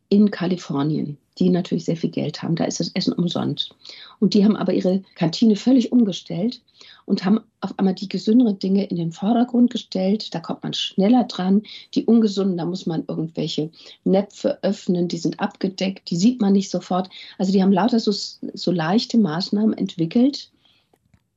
in 0.09 0.31
Kalifornien, 0.31 1.19
die 1.39 1.51
natürlich 1.51 1.85
sehr 1.85 1.97
viel 1.97 2.11
Geld 2.11 2.43
haben. 2.43 2.55
Da 2.55 2.65
ist 2.65 2.81
das 2.81 2.93
Essen 2.95 3.13
umsonst. 3.13 3.75
Und 4.21 4.35
die 4.35 4.45
haben 4.45 4.57
aber 4.57 4.73
ihre 4.73 5.03
Kantine 5.17 5.57
völlig 5.57 5.93
umgestellt 5.93 6.63
und 7.05 7.25
haben 7.25 7.41
auf 7.61 7.77
einmal 7.79 7.95
die 7.95 8.09
gesünderen 8.09 8.59
Dinge 8.59 8.85
in 8.85 8.97
den 8.97 9.13
Vordergrund 9.13 9.71
gestellt. 9.71 10.35
Da 10.35 10.41
kommt 10.41 10.63
man 10.63 10.75
schneller 10.75 11.25
dran. 11.25 11.63
Die 11.95 12.05
ungesunden, 12.05 12.57
da 12.57 12.65
muss 12.65 12.87
man 12.87 13.05
irgendwelche 13.09 13.71
Näpfe 14.05 14.63
öffnen, 14.63 15.09
die 15.09 15.19
sind 15.19 15.41
abgedeckt, 15.41 16.11
die 16.11 16.17
sieht 16.17 16.41
man 16.41 16.53
nicht 16.53 16.71
sofort. 16.71 17.11
Also 17.39 17.53
die 17.53 17.63
haben 17.63 17.73
lauter 17.73 17.99
so, 17.99 18.13
so 18.13 18.71
leichte 18.71 19.19
Maßnahmen 19.19 19.77
entwickelt, 19.77 20.51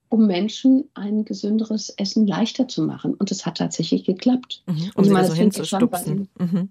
um 0.10 0.26
Menschen 0.26 0.90
ein 0.96 1.24
gesünderes 1.24 1.90
Essen 1.92 2.26
leichter 2.26 2.68
zu 2.68 2.82
machen. 2.82 3.14
Und 3.14 3.30
es 3.32 3.46
hat 3.46 3.60
tatsächlich 3.60 4.04
geklappt. 4.04 4.64
Mhm, 4.66 4.92
um 4.96 5.04
ich 5.06 5.12
meine, 5.12 5.28
so 5.28 5.34
hinzustupsen. 5.34 6.28
Mhm. 6.40 6.70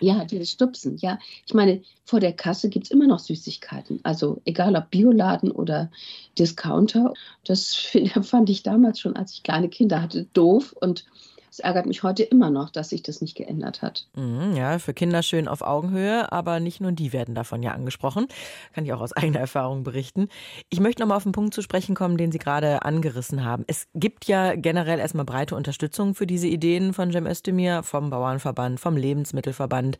Ja, 0.00 0.24
dieses 0.24 0.50
Stupsen, 0.50 0.96
ja. 0.98 1.18
Ich 1.46 1.54
meine, 1.54 1.82
vor 2.04 2.18
der 2.18 2.32
Kasse 2.32 2.68
gibt 2.68 2.86
es 2.86 2.90
immer 2.90 3.06
noch 3.06 3.20
Süßigkeiten. 3.20 4.00
Also 4.02 4.42
egal 4.44 4.74
ob 4.74 4.90
Bioladen 4.90 5.52
oder 5.52 5.90
Discounter. 6.36 7.14
Das 7.44 7.74
fand 8.22 8.50
ich 8.50 8.64
damals 8.64 8.98
schon, 8.98 9.14
als 9.14 9.34
ich 9.34 9.44
kleine 9.44 9.68
Kinder 9.68 10.02
hatte, 10.02 10.26
doof. 10.32 10.74
Und 10.80 11.04
es 11.50 11.58
ärgert 11.58 11.86
mich 11.86 12.02
heute 12.02 12.22
immer 12.22 12.50
noch, 12.50 12.70
dass 12.70 12.90
sich 12.90 13.02
das 13.02 13.20
nicht 13.20 13.36
geändert 13.36 13.82
hat. 13.82 14.06
Mhm, 14.14 14.54
ja, 14.54 14.78
für 14.78 14.94
Kinder 14.94 15.22
schön 15.22 15.48
auf 15.48 15.62
Augenhöhe, 15.62 16.30
aber 16.30 16.60
nicht 16.60 16.80
nur 16.80 16.92
die 16.92 17.12
werden 17.12 17.34
davon 17.34 17.62
ja 17.62 17.72
angesprochen. 17.72 18.28
Kann 18.72 18.84
ich 18.84 18.92
auch 18.92 19.00
aus 19.00 19.12
eigener 19.16 19.40
Erfahrung 19.40 19.82
berichten. 19.82 20.28
Ich 20.68 20.80
möchte 20.80 21.02
noch 21.02 21.08
mal 21.08 21.16
auf 21.16 21.24
den 21.24 21.32
Punkt 21.32 21.52
zu 21.52 21.62
sprechen 21.62 21.94
kommen, 21.94 22.16
den 22.16 22.30
Sie 22.30 22.38
gerade 22.38 22.82
angerissen 22.82 23.44
haben. 23.44 23.64
Es 23.66 23.88
gibt 23.94 24.26
ja 24.26 24.54
generell 24.54 25.00
erstmal 25.00 25.24
breite 25.24 25.56
Unterstützung 25.56 26.14
für 26.14 26.26
diese 26.26 26.46
Ideen 26.46 26.92
von 26.92 27.10
Cem 27.10 27.26
Özdemir, 27.26 27.82
vom 27.82 28.10
Bauernverband, 28.10 28.78
vom 28.78 28.96
Lebensmittelverband. 28.96 29.98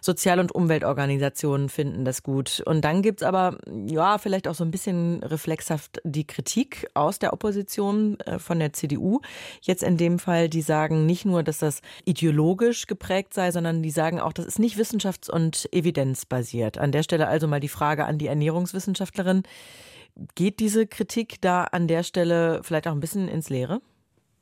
Sozial- 0.00 0.40
und 0.40 0.52
Umweltorganisationen 0.52 1.68
finden 1.68 2.04
das 2.04 2.22
gut. 2.22 2.62
Und 2.66 2.84
dann 2.84 3.02
gibt 3.02 3.20
es 3.20 3.26
aber, 3.26 3.58
ja, 3.86 4.18
vielleicht 4.18 4.48
auch 4.48 4.54
so 4.54 4.64
ein 4.64 4.70
bisschen 4.70 5.22
reflexhaft 5.22 6.00
die 6.04 6.26
Kritik 6.26 6.88
aus 6.94 7.18
der 7.18 7.32
Opposition 7.32 8.18
äh, 8.20 8.38
von 8.38 8.58
der 8.58 8.72
CDU. 8.72 9.20
Jetzt 9.60 9.82
in 9.82 9.96
dem 9.96 10.18
Fall, 10.18 10.48
die 10.48 10.62
sagen, 10.80 11.04
nicht 11.04 11.26
nur, 11.26 11.42
dass 11.42 11.58
das 11.58 11.82
ideologisch 12.04 12.86
geprägt 12.86 13.34
sei, 13.34 13.50
sondern 13.50 13.82
die 13.82 13.90
sagen 13.90 14.18
auch, 14.18 14.32
das 14.32 14.46
ist 14.46 14.58
nicht 14.58 14.78
wissenschafts- 14.78 15.30
und 15.30 15.68
evidenzbasiert. 15.72 16.78
An 16.78 16.90
der 16.92 17.02
Stelle 17.02 17.28
also 17.28 17.46
mal 17.46 17.60
die 17.60 17.68
Frage 17.68 18.06
an 18.06 18.16
die 18.16 18.28
Ernährungswissenschaftlerin. 18.28 19.42
Geht 20.34 20.58
diese 20.58 20.86
Kritik 20.86 21.40
da 21.40 21.64
an 21.64 21.86
der 21.86 22.02
Stelle 22.02 22.60
vielleicht 22.62 22.88
auch 22.88 22.92
ein 22.92 23.00
bisschen 23.00 23.28
ins 23.28 23.50
Leere? 23.50 23.80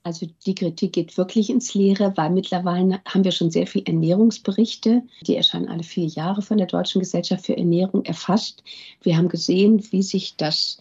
Also 0.05 0.27
die 0.47 0.55
Kritik 0.55 0.93
geht 0.93 1.19
wirklich 1.19 1.51
ins 1.51 1.75
Leere, 1.75 2.13
weil 2.17 2.31
mittlerweile 2.31 3.01
haben 3.05 3.25
wir 3.25 3.33
schon 3.33 3.51
sehr 3.51 3.67
viele 3.67 3.87
Ernährungsberichte. 3.87 5.03
Die 5.27 5.37
erscheinen 5.37 5.69
alle 5.69 5.83
vier 5.83 6.07
Jahre 6.07 6.41
von 6.41 6.57
der 6.57 6.69
Deutschen 6.69 7.01
Gesellschaft 7.01 7.47
für 7.47 7.57
Ernährung 7.57 8.05
erfasst. 8.05 8.63
Wir 9.03 9.17
haben 9.17 9.29
gesehen, 9.29 9.85
wie 9.91 10.03
sich 10.03 10.37
das 10.37 10.79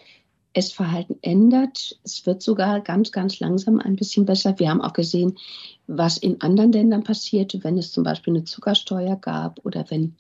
Essverhalten 0.58 1.18
ändert. 1.22 2.00
Es 2.04 2.26
wird 2.26 2.42
sogar 2.42 2.82
ganz, 2.82 3.12
ganz 3.12 3.40
langsam 3.40 3.80
ein 3.80 3.96
bisschen 3.96 4.26
besser. 4.26 4.58
Wir 4.58 4.70
haben 4.70 4.82
auch 4.82 4.94
gesehen, 4.94 5.38
was 5.86 6.18
in 6.18 6.42
anderen 6.42 6.72
Ländern 6.72 7.04
passiert, 7.04 7.64
wenn 7.64 7.78
es 7.78 7.92
zum 7.92 8.04
Beispiel 8.04 8.34
eine 8.34 8.44
Zuckersteuer 8.44 9.16
gab 9.18 9.64
oder 9.64 9.86
wenn 9.90 10.16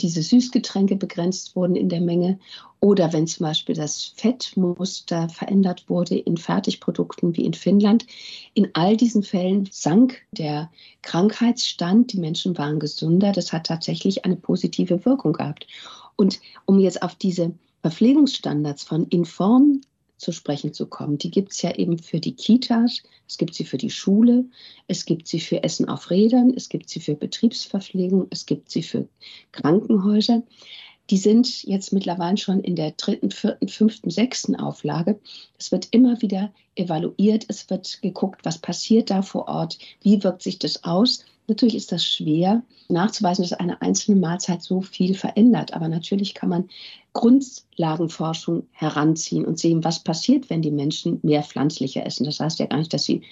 diese 0.00 0.22
Süßgetränke 0.22 0.96
begrenzt 0.96 1.54
wurden 1.56 1.76
in 1.76 1.88
der 1.88 2.00
Menge 2.00 2.38
oder 2.80 3.12
wenn 3.12 3.26
zum 3.26 3.46
Beispiel 3.46 3.74
das 3.74 4.12
Fettmuster 4.16 5.28
verändert 5.28 5.88
wurde 5.88 6.16
in 6.16 6.36
Fertigprodukten 6.36 7.36
wie 7.36 7.44
in 7.44 7.54
Finnland. 7.54 8.04
In 8.54 8.70
all 8.74 8.96
diesen 8.96 9.22
Fällen 9.22 9.68
sank 9.70 10.22
der 10.32 10.70
Krankheitsstand, 11.02 12.12
die 12.12 12.20
Menschen 12.20 12.58
waren 12.58 12.80
gesünder. 12.80 13.32
Das 13.32 13.52
hat 13.52 13.66
tatsächlich 13.66 14.24
eine 14.24 14.36
positive 14.36 15.04
Wirkung 15.04 15.32
gehabt. 15.32 15.66
Und 16.16 16.40
um 16.66 16.80
jetzt 16.80 17.02
auf 17.02 17.14
diese 17.14 17.54
Verpflegungsstandards 17.82 18.84
von 18.84 19.04
Inform 19.06 19.80
zu 20.18 20.32
sprechen 20.32 20.72
zu 20.72 20.86
kommen. 20.86 21.16
Die 21.18 21.30
gibt 21.30 21.52
es 21.52 21.62
ja 21.62 21.74
eben 21.74 21.98
für 21.98 22.20
die 22.20 22.34
Kitas, 22.34 23.02
es 23.26 23.38
gibt 23.38 23.54
sie 23.54 23.64
für 23.64 23.78
die 23.78 23.90
Schule, 23.90 24.44
es 24.88 25.04
gibt 25.04 25.28
sie 25.28 25.40
für 25.40 25.62
Essen 25.62 25.88
auf 25.88 26.10
Rädern, 26.10 26.52
es 26.54 26.68
gibt 26.68 26.90
sie 26.90 27.00
für 27.00 27.14
Betriebsverpflegung, 27.14 28.26
es 28.30 28.44
gibt 28.44 28.70
sie 28.70 28.82
für 28.82 29.08
Krankenhäuser. 29.52 30.42
Die 31.10 31.16
sind 31.16 31.62
jetzt 31.62 31.92
mittlerweile 31.92 32.36
schon 32.36 32.60
in 32.60 32.76
der 32.76 32.90
dritten, 32.90 33.30
vierten, 33.30 33.68
fünften, 33.68 34.10
sechsten 34.10 34.56
Auflage. 34.56 35.18
Es 35.58 35.72
wird 35.72 35.88
immer 35.92 36.20
wieder 36.20 36.52
evaluiert, 36.74 37.46
es 37.48 37.70
wird 37.70 38.02
geguckt, 38.02 38.44
was 38.44 38.58
passiert 38.58 39.08
da 39.10 39.22
vor 39.22 39.48
Ort, 39.48 39.78
wie 40.02 40.22
wirkt 40.22 40.42
sich 40.42 40.58
das 40.58 40.84
aus. 40.84 41.24
Natürlich 41.48 41.74
ist 41.74 41.92
das 41.92 42.04
schwer 42.04 42.62
nachzuweisen, 42.88 43.42
dass 43.42 43.54
eine 43.54 43.80
einzelne 43.80 44.20
Mahlzeit 44.20 44.62
so 44.62 44.82
viel 44.82 45.14
verändert. 45.14 45.72
Aber 45.72 45.88
natürlich 45.88 46.34
kann 46.34 46.50
man 46.50 46.68
Grundlagenforschung 47.14 48.66
heranziehen 48.72 49.44
und 49.46 49.58
sehen, 49.58 49.82
was 49.82 50.04
passiert, 50.04 50.50
wenn 50.50 50.62
die 50.62 50.70
Menschen 50.70 51.20
mehr 51.22 51.42
pflanzlicher 51.42 52.04
essen. 52.04 52.24
Das 52.24 52.38
heißt 52.38 52.58
ja 52.58 52.66
gar 52.66 52.78
nicht, 52.78 52.92
dass 52.92 53.04
sie 53.04 53.22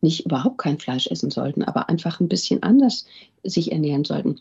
nicht 0.00 0.26
überhaupt 0.26 0.58
kein 0.58 0.78
Fleisch 0.78 1.06
essen 1.08 1.30
sollten, 1.30 1.64
aber 1.64 1.88
einfach 1.88 2.20
ein 2.20 2.28
bisschen 2.28 2.62
anders 2.62 3.06
sich 3.44 3.72
ernähren 3.72 4.04
sollten. 4.04 4.40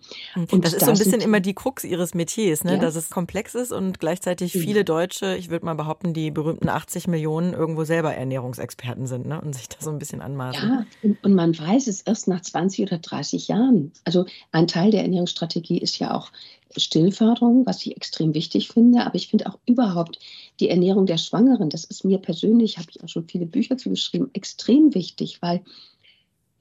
Und 0.51 0.65
das 0.65 0.73
ist 0.73 0.85
so 0.85 0.91
ein 0.91 0.97
bisschen 0.97 1.21
immer 1.21 1.39
die 1.39 1.53
Krux 1.53 1.83
ihres 1.83 2.13
Metiers, 2.13 2.63
ne? 2.63 2.73
Ja. 2.73 2.77
dass 2.79 2.95
es 2.95 3.09
komplex 3.09 3.55
ist 3.55 3.71
und 3.71 3.99
gleichzeitig 3.99 4.51
viele 4.51 4.83
Deutsche, 4.83 5.35
ich 5.37 5.49
würde 5.49 5.65
mal 5.65 5.75
behaupten, 5.75 6.13
die 6.13 6.31
berühmten 6.31 6.69
80 6.69 7.07
Millionen 7.07 7.53
irgendwo 7.53 7.83
selber 7.83 8.13
Ernährungsexperten 8.13 9.07
sind 9.07 9.27
ne? 9.27 9.39
und 9.39 9.53
sich 9.53 9.69
da 9.69 9.77
so 9.79 9.89
ein 9.91 9.99
bisschen 9.99 10.21
anmaßen. 10.21 10.85
Ja, 11.03 11.15
und 11.21 11.33
man 11.33 11.57
weiß 11.57 11.87
es 11.87 12.01
erst 12.01 12.27
nach 12.27 12.41
20 12.41 12.87
oder 12.87 12.97
30 12.97 13.47
Jahren. 13.47 13.91
Also 14.03 14.25
ein 14.51 14.67
Teil 14.67 14.91
der 14.91 15.03
Ernährungsstrategie 15.03 15.77
ist 15.77 15.99
ja 15.99 16.13
auch 16.15 16.31
Stillförderung, 16.75 17.65
was 17.65 17.85
ich 17.85 17.95
extrem 17.95 18.33
wichtig 18.33 18.69
finde, 18.69 19.05
aber 19.05 19.15
ich 19.15 19.29
finde 19.29 19.47
auch 19.47 19.57
überhaupt 19.65 20.19
die 20.59 20.69
Ernährung 20.69 21.05
der 21.05 21.17
Schwangeren, 21.17 21.69
das 21.69 21.83
ist 21.83 22.03
mir 22.03 22.17
persönlich, 22.17 22.77
habe 22.77 22.87
ich 22.89 23.03
auch 23.03 23.09
schon 23.09 23.27
viele 23.27 23.45
Bücher 23.45 23.77
zu 23.77 23.89
geschrieben, 23.89 24.29
extrem 24.33 24.93
wichtig, 24.93 25.41
weil 25.41 25.61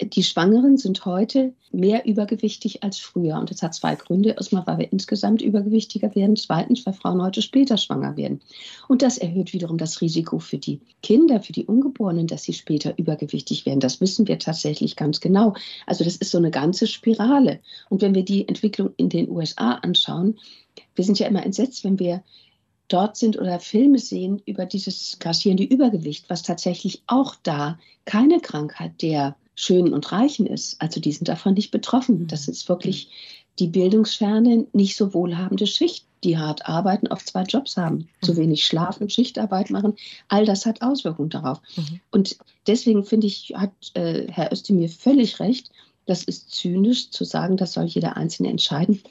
die 0.02 0.22
Schwangeren 0.22 0.76
sind 0.76 1.06
heute 1.06 1.54
mehr 1.72 2.04
übergewichtig 2.04 2.82
als 2.82 2.98
früher. 2.98 3.38
Und 3.38 3.50
das 3.50 3.62
hat 3.62 3.74
zwei 3.74 3.94
Gründe. 3.94 4.30
Erstmal, 4.30 4.66
weil 4.66 4.78
wir 4.78 4.92
insgesamt 4.92 5.40
übergewichtiger 5.40 6.14
werden. 6.14 6.36
Zweitens, 6.36 6.84
weil 6.84 6.92
Frauen 6.92 7.22
heute 7.22 7.40
später 7.40 7.78
schwanger 7.78 8.16
werden. 8.16 8.40
Und 8.88 9.00
das 9.00 9.16
erhöht 9.16 9.54
wiederum 9.54 9.78
das 9.78 10.02
Risiko 10.02 10.38
für 10.38 10.58
die 10.58 10.80
Kinder, 11.02 11.40
für 11.40 11.54
die 11.54 11.64
Ungeborenen, 11.64 12.26
dass 12.26 12.42
sie 12.42 12.52
später 12.52 12.98
übergewichtig 12.98 13.64
werden. 13.64 13.80
Das 13.80 14.00
wissen 14.00 14.28
wir 14.28 14.38
tatsächlich 14.38 14.96
ganz 14.96 15.20
genau. 15.20 15.54
Also 15.86 16.04
das 16.04 16.16
ist 16.16 16.30
so 16.30 16.38
eine 16.38 16.50
ganze 16.50 16.86
Spirale. 16.86 17.60
Und 17.88 18.02
wenn 18.02 18.14
wir 18.14 18.24
die 18.24 18.46
Entwicklung 18.46 18.90
in 18.98 19.08
den 19.08 19.30
USA 19.30 19.72
anschauen, 19.76 20.38
wir 20.94 21.04
sind 21.04 21.18
ja 21.18 21.26
immer 21.26 21.44
entsetzt, 21.44 21.84
wenn 21.84 21.98
wir 21.98 22.22
dort 22.88 23.16
sind 23.16 23.38
oder 23.38 23.60
Filme 23.60 23.98
sehen 23.98 24.42
über 24.46 24.66
dieses 24.66 25.18
grassierende 25.18 25.64
Übergewicht, 25.64 26.28
was 26.28 26.42
tatsächlich 26.42 27.02
auch 27.06 27.34
da 27.42 27.78
keine 28.04 28.40
Krankheit 28.40 29.02
der 29.02 29.36
Schönen 29.54 29.92
und 29.94 30.12
Reichen 30.12 30.46
ist. 30.46 30.80
Also 30.80 31.00
die 31.00 31.12
sind 31.12 31.28
davon 31.28 31.54
nicht 31.54 31.70
betroffen. 31.70 32.26
Das 32.26 32.46
ist 32.46 32.68
wirklich 32.68 33.08
die 33.58 33.68
bildungsferne, 33.68 34.66
nicht 34.72 34.96
so 34.96 35.14
wohlhabende 35.14 35.66
Schicht, 35.66 36.06
die 36.24 36.38
hart 36.38 36.68
arbeiten, 36.68 37.08
oft 37.08 37.26
zwei 37.26 37.42
Jobs 37.42 37.76
haben, 37.76 38.08
zu 38.20 38.32
mhm. 38.32 38.36
wenig 38.38 38.66
Schlaf 38.66 39.00
und 39.00 39.12
Schichtarbeit 39.12 39.70
machen. 39.70 39.94
All 40.28 40.44
das 40.44 40.66
hat 40.66 40.82
Auswirkungen 40.82 41.30
darauf. 41.30 41.60
Mhm. 41.76 42.00
Und 42.10 42.36
deswegen 42.66 43.04
finde 43.04 43.26
ich, 43.28 43.54
hat 43.56 43.72
äh, 43.94 44.26
Herr 44.30 44.52
Özdemir 44.52 44.88
völlig 44.88 45.40
recht. 45.40 45.70
Das 46.04 46.22
ist 46.24 46.50
zynisch 46.50 47.10
zu 47.10 47.24
sagen, 47.24 47.56
das 47.56 47.72
soll 47.72 47.84
jeder 47.84 48.16
Einzelne 48.16 48.50
entscheiden. 48.50 49.02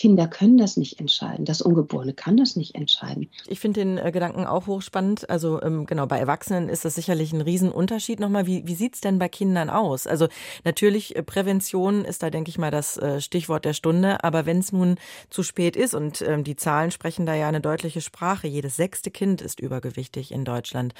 Kinder 0.00 0.28
können 0.28 0.56
das 0.56 0.78
nicht 0.78 0.98
entscheiden. 0.98 1.44
Das 1.44 1.60
Ungeborene 1.60 2.14
kann 2.14 2.38
das 2.38 2.56
nicht 2.56 2.74
entscheiden. 2.74 3.28
Ich 3.46 3.60
finde 3.60 3.80
den 3.80 3.98
äh, 3.98 4.10
Gedanken 4.10 4.46
auch 4.46 4.66
hochspannend. 4.66 5.28
Also 5.28 5.60
ähm, 5.60 5.84
genau, 5.84 6.06
bei 6.06 6.18
Erwachsenen 6.18 6.70
ist 6.70 6.86
das 6.86 6.94
sicherlich 6.94 7.34
ein 7.34 7.42
Riesenunterschied 7.42 8.18
nochmal. 8.18 8.46
Wie, 8.46 8.66
wie 8.66 8.74
sieht 8.74 8.94
es 8.94 9.02
denn 9.02 9.18
bei 9.18 9.28
Kindern 9.28 9.68
aus? 9.68 10.06
Also 10.06 10.28
natürlich, 10.64 11.16
äh, 11.16 11.22
Prävention 11.22 12.06
ist 12.06 12.22
da, 12.22 12.30
denke 12.30 12.48
ich 12.48 12.56
mal, 12.56 12.70
das 12.70 12.96
äh, 12.96 13.20
Stichwort 13.20 13.66
der 13.66 13.74
Stunde. 13.74 14.24
Aber 14.24 14.46
wenn 14.46 14.60
es 14.60 14.72
nun 14.72 14.96
zu 15.28 15.42
spät 15.42 15.76
ist 15.76 15.92
und 15.92 16.22
ähm, 16.22 16.44
die 16.44 16.56
Zahlen 16.56 16.92
sprechen 16.92 17.26
da 17.26 17.34
ja 17.34 17.48
eine 17.48 17.60
deutliche 17.60 18.00
Sprache, 18.00 18.48
jedes 18.48 18.76
sechste 18.76 19.10
Kind 19.10 19.42
ist 19.42 19.60
übergewichtig 19.60 20.32
in 20.32 20.46
Deutschland. 20.46 20.94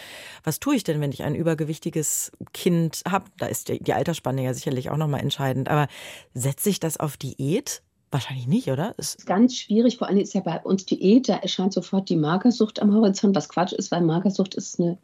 Was 0.44 0.60
tue 0.60 0.76
ich 0.76 0.84
denn, 0.84 1.00
wenn 1.00 1.12
ich 1.12 1.22
ein 1.22 1.34
übergewichtiges 1.34 2.32
Kind 2.52 3.00
habe? 3.08 3.24
Da 3.38 3.46
ist 3.46 3.70
die, 3.70 3.82
die 3.82 3.94
Altersspanne 3.94 4.44
ja 4.44 4.52
sicherlich 4.52 4.90
auch 4.90 4.98
nochmal 4.98 5.20
entscheidend. 5.20 5.70
Aber 5.70 5.88
setze 6.34 6.68
ich 6.68 6.80
das 6.80 7.00
auf 7.00 7.16
Diät? 7.16 7.80
Wahrscheinlich 8.10 8.48
nicht, 8.48 8.68
oder? 8.68 8.94
Das 8.96 9.14
ist 9.14 9.26
ganz 9.26 9.56
schwierig. 9.56 9.98
Vor 9.98 10.08
allem 10.08 10.18
ist 10.18 10.34
ja 10.34 10.40
bei 10.40 10.60
uns 10.60 10.84
Diät, 10.84 11.28
da 11.28 11.36
erscheint 11.36 11.72
sofort 11.72 12.08
die 12.08 12.16
Magersucht 12.16 12.82
am 12.82 12.92
Horizont, 12.92 13.36
was 13.36 13.48
Quatsch 13.48 13.72
ist, 13.72 13.92
weil 13.92 14.02
Magersucht 14.02 14.56
ist 14.56 14.80
eine 14.80 14.98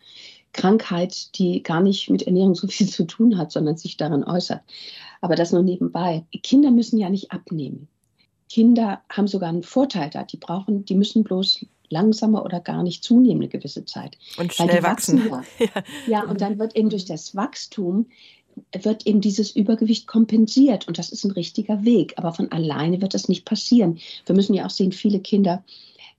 Krankheit, 0.53 1.39
die 1.39 1.63
gar 1.63 1.81
nicht 1.81 2.11
mit 2.11 2.23
Ernährung 2.23 2.55
so 2.57 2.67
viel 2.67 2.89
zu 2.89 3.05
tun 3.05 3.39
hat, 3.39 3.53
sondern 3.53 3.77
sich 3.77 3.97
darin 3.97 4.25
äußert. 4.25 4.63
Aber 5.21 5.37
das 5.37 5.53
nur 5.53 5.63
nebenbei. 5.63 6.25
Kinder 6.43 6.71
müssen 6.73 6.99
ja 6.99 7.09
nicht 7.09 7.31
abnehmen. 7.31 7.89
Kinder 8.49 9.03
haben 9.09 9.29
sogar 9.29 9.51
einen 9.51 9.63
Vorteil 9.63 10.11
da. 10.11 10.25
Die 10.25 10.37
brauchen, 10.37 10.85
die 10.85 10.95
müssen 10.95 11.23
bloß 11.25 11.65
langsamer 11.89 12.45
oder 12.45 12.61
gar 12.61 12.83
nicht 12.83 13.05
zunehmen 13.05 13.43
eine 13.43 13.49
gewisse 13.49 13.85
Zeit. 13.85 14.19
Und 14.37 14.53
schnell 14.53 14.83
wachsen. 14.83 15.31
wachsen 15.31 15.53
ja. 15.61 15.67
ja, 16.09 16.23
ja, 16.23 16.25
und 16.25 16.41
dann 16.41 16.59
wird 16.59 16.75
eben 16.75 16.91
durch 16.91 17.05
das 17.05 17.37
Wachstum 17.37 18.07
wird 18.73 19.07
eben 19.07 19.21
dieses 19.21 19.55
Übergewicht 19.55 20.07
kompensiert. 20.07 20.89
Und 20.89 20.99
das 20.99 21.11
ist 21.11 21.25
ein 21.25 21.33
richtiger 21.33 21.85
Weg. 21.85 22.15
Aber 22.17 22.33
von 22.33 22.51
alleine 22.53 23.01
wird 23.01 23.15
das 23.15 23.29
nicht 23.29 23.45
passieren. 23.45 23.99
Wir 24.25 24.35
müssen 24.35 24.55
ja 24.55 24.67
auch 24.67 24.71
sehen, 24.71 24.93
viele 24.93 25.21
Kinder, 25.21 25.65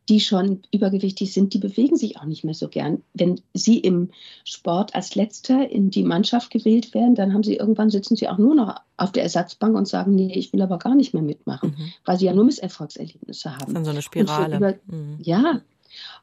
die 0.10 0.20
schon 0.22 0.62
übergewichtig 0.72 1.34
sind, 1.34 1.54
die 1.54 1.58
bewegen 1.58 1.98
sich 1.98 2.18
auch 2.18 2.24
nicht 2.24 2.46
mehr 2.46 2.54
so 2.54 2.70
gern. 2.70 3.04
Wenn 3.14 3.42
sie 3.54 3.78
im 3.78 4.12
Sport 4.46 4.96
als 4.96 5.16
Letzter 5.16 5.70
in 5.70 5.90
die 5.90 6.04
Mannschaft 6.04 6.50
gewählt 6.50 6.94
werden, 6.94 7.16
dann 7.16 7.34
haben 7.34 7.44
sie 7.44 7.56
irgendwann 7.56 7.90
sitzen 7.90 8.16
sie 8.16 8.30
auch 8.30 8.38
nur 8.38 8.56
noch 8.56 8.76
auf 8.96 9.12
der 9.12 9.24
Ersatzbank 9.24 9.76
und 9.76 9.88
sagen, 9.88 10.16
nee, 10.16 10.34
ich 10.34 10.54
will 10.54 10.62
aber 10.62 10.80
gar 10.80 10.96
nicht 10.96 11.14
mehr 11.14 11.24
mitmachen, 11.24 11.76
mhm. 11.78 11.92
weil 12.06 12.18
sie 12.18 12.26
ja 12.26 12.34
nur 12.34 12.46
Misserfolgserlebnisse 12.46 13.52
haben. 13.52 13.60
Das 13.60 13.68
ist 13.68 13.76
dann 13.76 13.86
so 13.86 13.92
eine 13.92 14.02
Spirale. 14.02 14.56
Über, 14.56 14.74
mhm. 14.86 15.18
Ja, 15.22 15.62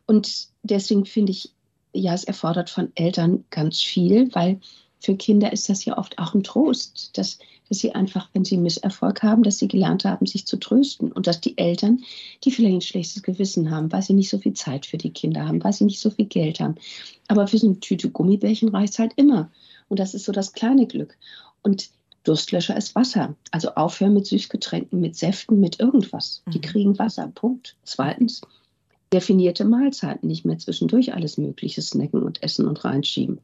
und 0.06 0.48
deswegen 0.62 1.04
finde 1.04 1.32
ich, 1.32 1.50
ja, 1.92 2.14
es 2.14 2.24
erfordert 2.24 2.70
von 2.70 2.90
Eltern 2.94 3.44
ganz 3.50 3.80
viel, 3.80 4.34
weil 4.34 4.60
für 5.04 5.16
Kinder 5.16 5.52
ist 5.52 5.68
das 5.68 5.84
ja 5.84 5.98
oft 5.98 6.18
auch 6.18 6.34
ein 6.34 6.42
Trost, 6.42 7.10
dass, 7.18 7.38
dass 7.68 7.78
sie 7.78 7.94
einfach, 7.94 8.30
wenn 8.32 8.44
sie 8.44 8.56
Misserfolg 8.56 9.22
haben, 9.22 9.42
dass 9.42 9.58
sie 9.58 9.68
gelernt 9.68 10.04
haben, 10.04 10.24
sich 10.24 10.46
zu 10.46 10.56
trösten 10.56 11.12
und 11.12 11.26
dass 11.26 11.42
die 11.42 11.58
Eltern, 11.58 12.02
die 12.42 12.50
vielleicht 12.50 12.74
ein 12.74 12.80
schlechtes 12.80 13.22
Gewissen 13.22 13.70
haben, 13.70 13.92
weil 13.92 14.00
sie 14.00 14.14
nicht 14.14 14.30
so 14.30 14.38
viel 14.38 14.54
Zeit 14.54 14.86
für 14.86 14.96
die 14.96 15.10
Kinder 15.10 15.46
haben, 15.46 15.62
weil 15.62 15.74
sie 15.74 15.84
nicht 15.84 16.00
so 16.00 16.08
viel 16.08 16.24
Geld 16.24 16.58
haben. 16.58 16.76
Aber 17.28 17.46
für 17.46 17.58
so 17.58 17.66
eine 17.66 17.80
Tüte 17.80 18.08
Gummibärchen 18.08 18.70
reicht 18.70 18.94
es 18.94 18.98
halt 18.98 19.12
immer. 19.16 19.50
Und 19.88 20.00
das 20.00 20.14
ist 20.14 20.24
so 20.24 20.32
das 20.32 20.54
kleine 20.54 20.86
Glück. 20.86 21.18
Und 21.62 21.90
Durstlöscher 22.24 22.76
ist 22.76 22.94
Wasser. 22.94 23.36
Also 23.50 23.74
aufhören 23.74 24.14
mit 24.14 24.26
Süßgetränken, 24.26 25.00
mit 25.00 25.16
Säften, 25.16 25.60
mit 25.60 25.80
irgendwas. 25.80 26.42
Die 26.48 26.58
mhm. 26.58 26.62
kriegen 26.62 26.98
Wasser. 26.98 27.30
Punkt. 27.34 27.76
Zweitens, 27.84 28.40
definierte 29.12 29.66
Mahlzeiten, 29.66 30.28
nicht 30.28 30.46
mehr 30.46 30.58
zwischendurch 30.58 31.12
alles 31.12 31.36
Mögliche 31.36 31.82
snacken 31.82 32.22
und 32.22 32.42
essen 32.42 32.66
und 32.66 32.82
reinschieben 32.86 33.40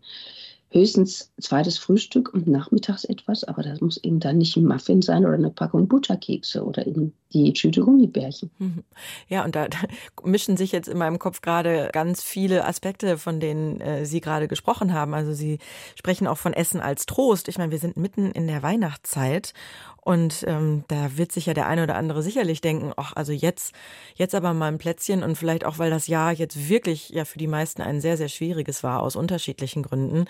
höchstens 0.71 1.33
zweites 1.41 1.79
Frühstück 1.79 2.33
und 2.33 2.47
nachmittags 2.47 3.05
etwas, 3.05 3.45
aber 3.45 3.63
das 3.63 3.81
muss 3.81 3.97
eben 3.99 4.21
dann 4.21 4.39
nicht 4.39 4.57
ein 4.57 4.65
Muffin 4.65 5.03
sein 5.03 5.25
oder 5.25 5.35
eine 5.35 5.51
Packung 5.51 5.89
Butterkekse 5.89 6.65
oder 6.65 6.87
eben 6.87 7.13
die 7.33 7.53
Tüte 7.53 7.81
Gummibärchen. 7.83 8.51
Mhm. 8.59 8.85
Ja, 9.29 9.45
und 9.45 9.57
da, 9.57 9.69
da, 9.69 9.79
mischen 10.23 10.57
sich 10.57 10.71
jetzt 10.73 10.89
in 10.89 10.99
meinem 10.99 11.19
Kopf 11.19 11.41
gerade 11.41 11.91
ganz 11.93 12.23
viele 12.23 12.65
Aspekte, 12.65 13.19
von 13.19 13.41
denen 13.41 13.81
äh, 13.81 14.07
Sie 14.07 14.21
gerade 14.21 14.47
gesprochen 14.47 14.93
haben. 14.93 15.13
Also 15.13 15.33
Sie 15.33 15.59
sprechen 15.97 16.27
auch 16.27 16.39
von 16.39 16.53
Essen 16.53 16.81
als 16.81 17.07
Trost. 17.07 17.49
Ich 17.49 17.59
meine, 17.59 17.73
wir 17.73 17.79
sind 17.79 17.97
mitten 17.97 18.31
in 18.31 18.47
der 18.47 18.63
Weihnachtszeit 18.63 19.55
und 20.03 20.45
ähm, 20.47 20.85
da 20.89 21.17
wird 21.17 21.33
sich 21.33 21.47
ja 21.47 21.55
der 21.55 21.67
eine 21.67 21.83
oder 21.85 21.97
andere 21.97 22.23
sicherlich 22.23 22.61
denken, 22.61 22.93
ach, 22.97 23.13
also 23.15 23.33
jetzt, 23.33 23.75
jetzt 24.15 24.35
aber 24.35 24.55
mal 24.55 24.69
ein 24.69 24.79
Plätzchen 24.79 25.23
und 25.23 25.37
vielleicht 25.37 25.65
auch, 25.65 25.79
weil 25.79 25.91
das 25.91 26.07
Jahr 26.07 26.33
jetzt 26.33 26.69
wirklich 26.69 27.11
ja 27.11 27.25
für 27.25 27.39
die 27.39 27.47
meisten 27.47 27.83
ein 27.83 28.01
sehr, 28.01 28.17
sehr 28.17 28.29
schwieriges 28.29 28.83
war, 28.83 29.03
aus 29.03 29.17
unterschiedlichen 29.17 29.83
Gründen. 29.83 30.25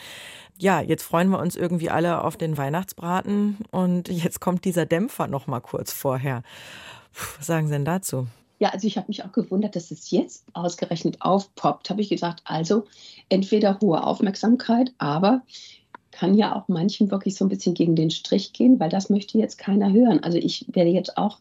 Ja, 0.58 0.80
jetzt 0.80 1.04
freuen 1.04 1.30
wir 1.30 1.38
uns 1.38 1.56
irgendwie 1.56 1.90
alle 1.90 2.24
auf 2.24 2.36
den 2.36 2.56
Weihnachtsbraten 2.56 3.58
und 3.70 4.08
jetzt 4.08 4.40
kommt 4.40 4.64
dieser 4.64 4.86
Dämpfer 4.86 5.26
noch 5.26 5.46
mal 5.46 5.60
kurz 5.60 5.92
vorher. 5.92 6.42
Was 7.36 7.46
sagen 7.46 7.66
Sie 7.66 7.72
denn 7.72 7.84
dazu? 7.84 8.26
Ja, 8.58 8.68
also 8.70 8.86
ich 8.86 8.98
habe 8.98 9.08
mich 9.08 9.24
auch 9.24 9.32
gewundert, 9.32 9.74
dass 9.74 9.90
es 9.90 10.10
jetzt 10.10 10.44
ausgerechnet 10.52 11.22
aufpoppt. 11.22 11.88
Habe 11.88 12.02
ich 12.02 12.10
gesagt, 12.10 12.42
also 12.44 12.84
entweder 13.30 13.80
hohe 13.80 14.04
Aufmerksamkeit, 14.04 14.92
aber 14.98 15.40
kann 16.20 16.34
ja 16.34 16.54
auch 16.54 16.68
manchen 16.68 17.10
wirklich 17.10 17.34
so 17.34 17.46
ein 17.46 17.48
bisschen 17.48 17.72
gegen 17.72 17.96
den 17.96 18.10
Strich 18.10 18.52
gehen, 18.52 18.78
weil 18.78 18.90
das 18.90 19.08
möchte 19.08 19.38
jetzt 19.38 19.56
keiner 19.56 19.90
hören. 19.90 20.22
Also 20.22 20.36
ich 20.36 20.66
werde 20.70 20.90
jetzt 20.90 21.16
auch 21.16 21.38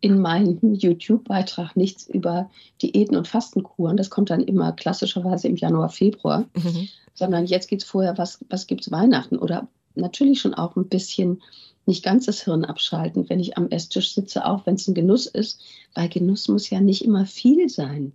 in 0.00 0.20
meinem 0.20 0.74
YouTube-Beitrag 0.74 1.76
nichts 1.76 2.08
über 2.08 2.50
Diäten 2.82 3.16
und 3.16 3.28
Fastenkuren, 3.28 3.96
das 3.96 4.10
kommt 4.10 4.30
dann 4.30 4.40
immer 4.40 4.72
klassischerweise 4.72 5.46
im 5.46 5.54
Januar, 5.54 5.90
Februar, 5.90 6.44
mhm. 6.56 6.88
sondern 7.14 7.46
jetzt 7.46 7.68
geht 7.68 7.82
es 7.82 7.88
vorher, 7.88 8.18
was, 8.18 8.44
was 8.50 8.66
gibt 8.66 8.80
es 8.80 8.90
Weihnachten 8.90 9.38
oder 9.38 9.68
natürlich 9.94 10.40
schon 10.40 10.54
auch 10.54 10.74
ein 10.74 10.88
bisschen 10.88 11.40
nicht 11.86 12.02
ganz 12.02 12.26
das 12.26 12.42
Hirn 12.42 12.64
abschalten, 12.64 13.28
wenn 13.28 13.38
ich 13.38 13.56
am 13.56 13.68
Esstisch 13.68 14.12
sitze, 14.12 14.44
auch 14.44 14.66
wenn 14.66 14.74
es 14.74 14.88
ein 14.88 14.94
Genuss 14.94 15.26
ist, 15.26 15.60
weil 15.94 16.08
Genuss 16.08 16.48
muss 16.48 16.68
ja 16.68 16.80
nicht 16.80 17.04
immer 17.04 17.26
viel 17.26 17.68
sein. 17.68 18.12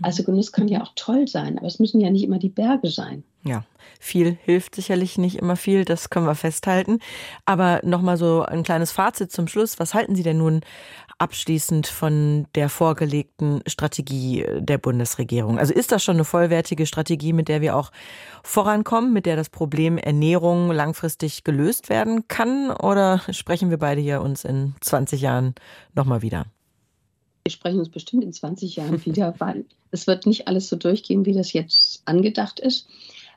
Also 0.00 0.22
Genuss 0.22 0.52
kann 0.52 0.68
ja 0.68 0.82
auch 0.82 0.92
toll 0.94 1.26
sein, 1.26 1.58
aber 1.58 1.66
es 1.66 1.78
müssen 1.78 2.00
ja 2.00 2.10
nicht 2.10 2.24
immer 2.24 2.38
die 2.38 2.48
Berge 2.48 2.88
sein. 2.88 3.24
Ja, 3.44 3.64
viel 3.98 4.36
hilft 4.44 4.74
sicherlich 4.74 5.18
nicht 5.18 5.36
immer 5.36 5.56
viel, 5.56 5.84
das 5.84 6.10
können 6.10 6.26
wir 6.26 6.34
festhalten. 6.34 6.98
Aber 7.46 7.80
nochmal 7.82 8.16
so 8.16 8.42
ein 8.42 8.62
kleines 8.62 8.92
Fazit 8.92 9.32
zum 9.32 9.48
Schluss. 9.48 9.78
Was 9.78 9.94
halten 9.94 10.14
Sie 10.14 10.22
denn 10.22 10.38
nun 10.38 10.60
abschließend 11.18 11.86
von 11.86 12.46
der 12.54 12.68
vorgelegten 12.68 13.62
Strategie 13.66 14.44
der 14.58 14.78
Bundesregierung? 14.78 15.58
Also 15.58 15.74
ist 15.74 15.90
das 15.90 16.04
schon 16.04 16.16
eine 16.16 16.24
vollwertige 16.24 16.86
Strategie, 16.86 17.32
mit 17.32 17.48
der 17.48 17.60
wir 17.60 17.76
auch 17.76 17.90
vorankommen, 18.44 19.12
mit 19.12 19.26
der 19.26 19.36
das 19.36 19.50
Problem 19.50 19.98
Ernährung 19.98 20.70
langfristig 20.70 21.42
gelöst 21.42 21.88
werden 21.88 22.28
kann? 22.28 22.70
Oder 22.70 23.22
sprechen 23.30 23.70
wir 23.70 23.78
beide 23.78 24.00
hier 24.00 24.20
uns 24.20 24.44
in 24.44 24.74
20 24.80 25.20
Jahren 25.20 25.54
nochmal 25.94 26.22
wieder? 26.22 26.46
Wir 27.48 27.52
sprechen 27.52 27.78
uns 27.78 27.88
bestimmt 27.88 28.24
in 28.24 28.32
20 28.32 28.76
Jahren 28.76 29.02
wieder, 29.06 29.34
weil 29.38 29.64
es 29.90 30.06
wird 30.06 30.26
nicht 30.26 30.48
alles 30.48 30.68
so 30.68 30.76
durchgehen, 30.76 31.24
wie 31.24 31.32
das 31.32 31.54
jetzt 31.54 32.02
angedacht 32.04 32.60
ist. 32.60 32.86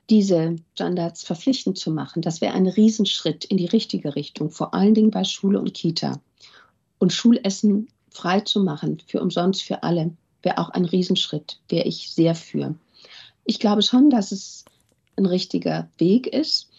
Diese 0.10 0.58
Standards 0.74 1.24
verpflichtend 1.24 1.77
zu 1.77 1.91
machen, 1.91 2.22
das 2.22 2.41
wäre 2.41 2.53
ein 2.53 2.68
Riesenschritt 2.68 3.46
in 3.46 3.56
die 3.56 3.68
richtige 3.68 4.15
Richtung, 4.18 4.50
vor 4.50 4.74
allen 4.74 4.94
Dingen 4.94 5.12
bei 5.12 5.24
Schule 5.24 5.60
und 5.62 5.74
Kita. 5.74 6.20
Und 7.00 7.13
Schulessen 7.13 7.88
frei 8.10 8.41
zu 8.41 8.62
machen, 8.62 9.01
für 9.08 9.22
umsonst 9.22 9.63
für 9.63 9.84
alle, 9.84 10.12
wäre 10.44 10.58
auch 10.58 10.72
ein 10.72 10.84
Riesenschritt, 10.84 11.62
wäre 11.70 11.88
ich 11.88 12.12
sehr 12.12 12.36
für. 12.36 12.75
Ich 13.46 13.60
glaube 13.60 13.82
schon, 13.82 14.10
dass 14.10 14.34
es 14.34 14.65
ein 15.15 15.25
richtiger 15.25 15.89
Weg 15.98 16.27
ist, 16.27 16.70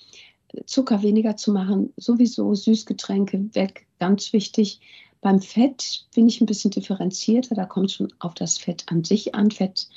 Zucker 0.66 1.02
weniger 1.02 1.38
zu 1.38 1.50
machen, 1.50 1.94
sowieso 1.96 2.54
Süßgetränke 2.54 3.54
weg, 3.54 3.86
ganz 3.98 4.34
wichtig. 4.34 4.80
Beim 5.22 5.40
Fett 5.40 6.04
bin 6.14 6.26
ich 6.26 6.40
ein 6.40 6.46
bisschen 6.46 6.72
differenzierter. 6.72 7.54
Da 7.54 7.64
kommt 7.64 7.92
schon 7.92 8.12
auf 8.18 8.34
das 8.34 8.58
Fett 8.58 8.84
an 8.88 9.04
sich 9.04 9.34
an. 9.34 9.52
Fett 9.52 9.88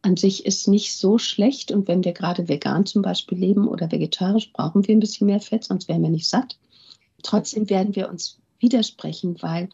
an 0.00 0.16
sich 0.16 0.46
ist 0.46 0.66
nicht 0.66 0.96
so 0.96 1.18
schlecht. 1.18 1.70
Und 1.70 1.86
wenn 1.86 2.02
wir 2.02 2.12
gerade 2.12 2.48
vegan 2.48 2.86
zum 2.86 3.02
Beispiel 3.02 3.38
leben 3.38 3.68
oder 3.68 3.92
vegetarisch, 3.92 4.52
brauchen 4.54 4.86
wir 4.88 4.96
ein 4.96 5.00
bisschen 5.00 5.26
mehr 5.26 5.40
Fett, 5.40 5.64
sonst 5.64 5.88
wären 5.88 6.02
wir 6.02 6.08
nicht 6.08 6.28
satt. 6.28 6.56
Trotzdem 7.22 7.68
werden 7.68 7.94
wir 7.94 8.08
uns 8.08 8.38
widersprechen, 8.58 9.36
weil 9.42 9.68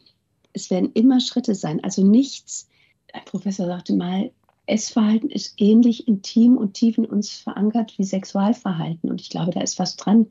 es 0.52 0.68
werden 0.68 0.90
immer 0.94 1.20
Schritte 1.20 1.54
sein. 1.54 1.82
Also 1.84 2.04
nichts, 2.04 2.68
ein 3.12 3.24
Professor 3.24 3.66
sagte 3.66 3.94
mal, 3.94 4.32
Essverhalten 4.66 5.30
ist 5.30 5.54
ähnlich 5.58 6.08
intim 6.08 6.56
und 6.56 6.74
tief 6.74 6.98
in 6.98 7.06
uns 7.06 7.30
verankert 7.30 7.94
wie 7.98 8.04
Sexualverhalten. 8.04 9.10
Und 9.10 9.20
ich 9.20 9.30
glaube, 9.30 9.52
da 9.52 9.60
ist 9.60 9.78
was 9.78 9.96
dran. 9.96 10.26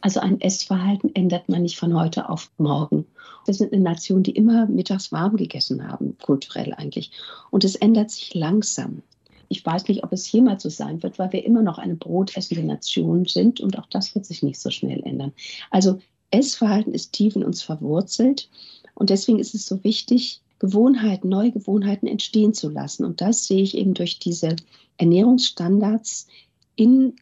Also 0.00 0.20
ein 0.20 0.40
Essverhalten 0.40 1.14
ändert 1.14 1.48
man 1.48 1.62
nicht 1.62 1.78
von 1.78 1.98
heute 1.98 2.28
auf 2.28 2.50
morgen. 2.58 3.04
Wir 3.46 3.54
sind 3.54 3.72
eine 3.72 3.82
Nation, 3.82 4.22
die 4.22 4.32
immer 4.32 4.66
mittags 4.66 5.10
warm 5.10 5.36
gegessen 5.36 5.86
haben, 5.88 6.16
kulturell 6.18 6.74
eigentlich. 6.74 7.10
Und 7.50 7.64
es 7.64 7.74
ändert 7.74 8.10
sich 8.10 8.34
langsam. 8.34 9.02
Ich 9.48 9.64
weiß 9.64 9.88
nicht, 9.88 10.04
ob 10.04 10.12
es 10.12 10.30
jemals 10.30 10.62
so 10.62 10.68
sein 10.68 11.02
wird, 11.02 11.18
weil 11.18 11.32
wir 11.32 11.44
immer 11.44 11.62
noch 11.62 11.78
eine 11.78 11.96
brotessende 11.96 12.62
Nation 12.62 13.24
sind 13.24 13.60
und 13.60 13.78
auch 13.78 13.86
das 13.86 14.14
wird 14.14 14.26
sich 14.26 14.42
nicht 14.42 14.60
so 14.60 14.70
schnell 14.70 15.02
ändern. 15.04 15.32
Also 15.70 15.98
Essverhalten 16.30 16.92
ist 16.92 17.12
tief 17.12 17.34
in 17.34 17.44
uns 17.44 17.62
verwurzelt 17.62 18.50
und 18.94 19.10
deswegen 19.10 19.38
ist 19.38 19.54
es 19.54 19.66
so 19.66 19.82
wichtig, 19.84 20.42
Gewohnheiten, 20.58 21.28
neue 21.28 21.52
Gewohnheiten 21.52 22.06
entstehen 22.06 22.52
zu 22.52 22.68
lassen. 22.68 23.04
Und 23.04 23.20
das 23.20 23.46
sehe 23.46 23.62
ich 23.62 23.76
eben 23.76 23.94
durch 23.94 24.18
diese 24.18 24.56
Ernährungsstandards 24.98 26.26
in 26.76 27.14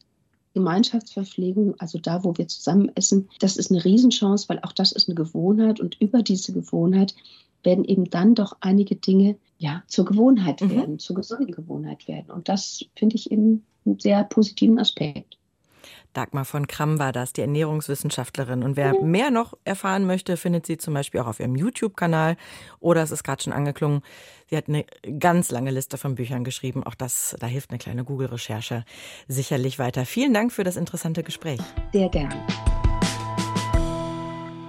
Gemeinschaftsverpflegung, 0.57 1.75
also 1.79 1.99
da, 1.99 2.23
wo 2.23 2.35
wir 2.37 2.47
zusammen 2.47 2.91
essen, 2.95 3.29
das 3.39 3.57
ist 3.57 3.71
eine 3.71 3.83
Riesenchance, 3.83 4.49
weil 4.49 4.59
auch 4.61 4.71
das 4.71 4.91
ist 4.91 5.07
eine 5.07 5.15
Gewohnheit 5.15 5.79
und 5.79 5.99
über 6.01 6.23
diese 6.23 6.51
Gewohnheit 6.51 7.15
werden 7.63 7.85
eben 7.85 8.09
dann 8.09 8.35
doch 8.35 8.57
einige 8.61 8.95
Dinge 8.95 9.37
ja 9.57 9.83
zur 9.87 10.05
Gewohnheit 10.05 10.61
mhm. 10.61 10.71
werden, 10.71 10.99
zur 10.99 11.15
gesunden 11.15 11.51
Gewohnheit 11.51 12.07
werden. 12.07 12.31
Und 12.31 12.49
das 12.49 12.85
finde 12.95 13.15
ich 13.15 13.31
eben 13.31 13.65
einen 13.85 13.99
sehr 13.99 14.23
positiven 14.23 14.79
Aspekt. 14.79 15.37
Dagmar 16.17 16.45
von 16.45 16.65
Kramm 16.67 16.97
war 16.97 17.11
das, 17.11 17.31
die 17.31 17.41
Ernährungswissenschaftlerin. 17.41 18.63
Und 18.63 18.75
wer 18.75 18.99
mehr 19.01 19.29
noch 19.29 19.53
erfahren 19.65 20.07
möchte, 20.07 20.35
findet 20.35 20.65
sie 20.65 20.77
zum 20.77 20.95
Beispiel 20.95 21.21
auch 21.21 21.27
auf 21.27 21.39
ihrem 21.39 21.55
YouTube-Kanal. 21.55 22.37
Oder 22.79 23.03
es 23.03 23.11
ist 23.11 23.23
gerade 23.23 23.43
schon 23.43 23.53
angeklungen, 23.53 24.01
sie 24.49 24.57
hat 24.57 24.67
eine 24.67 24.85
ganz 25.19 25.51
lange 25.51 25.69
Liste 25.69 25.99
von 25.99 26.15
Büchern 26.15 26.43
geschrieben. 26.43 26.83
Auch 26.83 26.95
das, 26.95 27.35
da 27.39 27.45
hilft 27.45 27.69
eine 27.69 27.77
kleine 27.77 28.03
Google-Recherche 28.03 28.83
sicherlich 29.27 29.77
weiter. 29.77 30.05
Vielen 30.05 30.33
Dank 30.33 30.51
für 30.51 30.63
das 30.63 30.75
interessante 30.75 31.21
Gespräch. 31.21 31.59
Sehr 31.93 32.09
gern. 32.09 32.33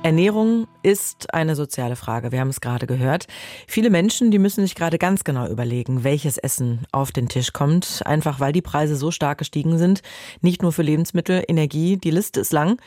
Ernährung 0.04 0.68
ist 0.82 1.34
eine 1.34 1.56
soziale 1.56 1.96
Frage. 1.96 2.30
Wir 2.30 2.40
haben 2.40 2.48
es 2.48 2.60
gerade 2.60 2.86
gehört. 2.86 3.26
Viele 3.66 3.90
Menschen, 3.90 4.30
die 4.30 4.38
müssen 4.38 4.62
sich 4.62 4.74
gerade 4.74 4.96
ganz 4.96 5.24
genau 5.24 5.48
überlegen, 5.48 6.04
welches 6.04 6.38
Essen 6.38 6.86
auf 6.92 7.10
den 7.10 7.28
Tisch 7.28 7.52
kommt, 7.52 8.02
einfach 8.06 8.38
weil 8.38 8.52
die 8.52 8.62
Preise 8.62 8.96
so 8.96 9.10
stark 9.10 9.38
gestiegen 9.38 9.76
sind. 9.76 10.02
Nicht 10.40 10.62
nur 10.62 10.72
für 10.72 10.82
Lebensmittel, 10.82 11.42
Energie. 11.46 11.96
Die 11.96 12.12
Liste 12.12 12.40
ist 12.40 12.52
lang. 12.52 12.80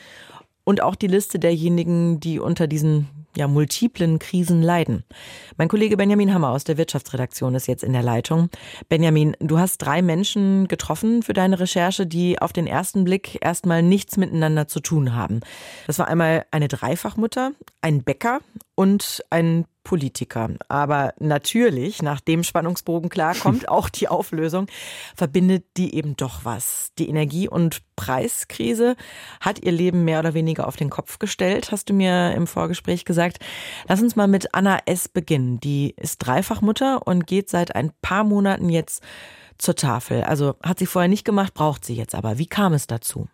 Und 0.64 0.82
auch 0.82 0.94
die 0.94 1.06
Liste 1.06 1.38
derjenigen, 1.38 2.18
die 2.18 2.38
unter 2.38 2.66
diesen 2.66 3.21
ja, 3.36 3.48
multiplen 3.48 4.18
Krisen 4.18 4.62
leiden. 4.62 5.04
Mein 5.56 5.68
Kollege 5.68 5.96
Benjamin 5.96 6.32
Hammer 6.32 6.50
aus 6.50 6.64
der 6.64 6.76
Wirtschaftsredaktion 6.76 7.54
ist 7.54 7.66
jetzt 7.66 7.84
in 7.84 7.92
der 7.92 8.02
Leitung. 8.02 8.50
Benjamin, 8.88 9.36
du 9.40 9.58
hast 9.58 9.78
drei 9.78 10.02
Menschen 10.02 10.68
getroffen 10.68 11.22
für 11.22 11.32
deine 11.32 11.58
Recherche, 11.58 12.06
die 12.06 12.40
auf 12.40 12.52
den 12.52 12.66
ersten 12.66 13.04
Blick 13.04 13.38
erstmal 13.40 13.82
nichts 13.82 14.16
miteinander 14.16 14.68
zu 14.68 14.80
tun 14.80 15.14
haben. 15.14 15.40
Das 15.86 15.98
war 15.98 16.08
einmal 16.08 16.44
eine 16.50 16.68
Dreifachmutter, 16.68 17.52
ein 17.80 18.02
Bäcker 18.02 18.40
und 18.74 19.22
ein 19.30 19.64
Politiker. 19.84 20.50
Aber 20.68 21.14
natürlich, 21.18 22.02
nach 22.02 22.20
dem 22.20 22.44
Spannungsbogen 22.44 23.10
klar 23.10 23.34
kommt 23.34 23.68
auch 23.68 23.88
die 23.88 24.08
Auflösung, 24.08 24.66
verbindet 25.16 25.64
die 25.76 25.94
eben 25.94 26.16
doch 26.16 26.44
was. 26.44 26.92
Die 26.98 27.08
Energie- 27.08 27.48
und 27.48 27.82
Preiskrise 27.96 28.96
hat 29.40 29.62
ihr 29.64 29.72
Leben 29.72 30.04
mehr 30.04 30.20
oder 30.20 30.34
weniger 30.34 30.66
auf 30.66 30.76
den 30.76 30.90
Kopf 30.90 31.18
gestellt, 31.18 31.70
hast 31.70 31.90
du 31.90 31.94
mir 31.94 32.34
im 32.34 32.46
Vorgespräch 32.46 33.04
gesagt. 33.04 33.38
Lass 33.88 34.02
uns 34.02 34.16
mal 34.16 34.28
mit 34.28 34.54
Anna 34.54 34.78
S. 34.86 35.08
beginnen. 35.08 35.60
Die 35.60 35.94
ist 35.96 36.18
Dreifachmutter 36.18 37.06
und 37.06 37.26
geht 37.26 37.48
seit 37.48 37.74
ein 37.74 37.92
paar 38.02 38.24
Monaten 38.24 38.68
jetzt 38.68 39.02
zur 39.58 39.76
Tafel. 39.76 40.24
Also 40.24 40.56
hat 40.62 40.78
sie 40.78 40.86
vorher 40.86 41.08
nicht 41.08 41.24
gemacht, 41.24 41.54
braucht 41.54 41.84
sie 41.84 41.94
jetzt 41.94 42.14
aber. 42.14 42.38
Wie 42.38 42.46
kam 42.46 42.72
es 42.72 42.86
dazu? 42.86 43.28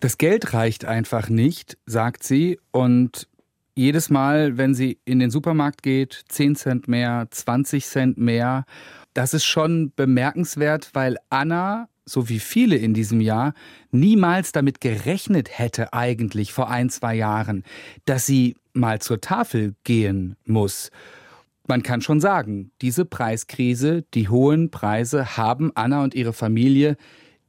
Das 0.00 0.18
Geld 0.18 0.52
reicht 0.52 0.84
einfach 0.84 1.28
nicht, 1.28 1.78
sagt 1.86 2.24
sie, 2.24 2.58
und 2.72 3.28
jedes 3.74 4.10
Mal, 4.10 4.58
wenn 4.58 4.74
sie 4.74 4.98
in 5.04 5.18
den 5.18 5.30
Supermarkt 5.30 5.82
geht, 5.82 6.24
10 6.28 6.56
Cent 6.56 6.88
mehr, 6.88 7.26
20 7.30 7.86
Cent 7.86 8.18
mehr. 8.18 8.64
Das 9.14 9.34
ist 9.34 9.44
schon 9.44 9.92
bemerkenswert, 9.94 10.90
weil 10.92 11.16
Anna, 11.30 11.88
so 12.04 12.28
wie 12.28 12.38
viele 12.38 12.76
in 12.76 12.94
diesem 12.94 13.20
Jahr, 13.20 13.54
niemals 13.90 14.52
damit 14.52 14.80
gerechnet 14.80 15.58
hätte 15.58 15.92
eigentlich 15.92 16.52
vor 16.52 16.70
ein, 16.70 16.90
zwei 16.90 17.14
Jahren, 17.14 17.64
dass 18.04 18.26
sie 18.26 18.56
mal 18.72 19.00
zur 19.00 19.20
Tafel 19.20 19.74
gehen 19.84 20.36
muss. 20.44 20.90
Man 21.68 21.82
kann 21.82 22.00
schon 22.00 22.20
sagen, 22.20 22.72
diese 22.80 23.04
Preiskrise, 23.04 24.04
die 24.14 24.28
hohen 24.28 24.70
Preise 24.70 25.36
haben 25.36 25.70
Anna 25.74 26.02
und 26.02 26.14
ihre 26.14 26.32
Familie 26.32 26.96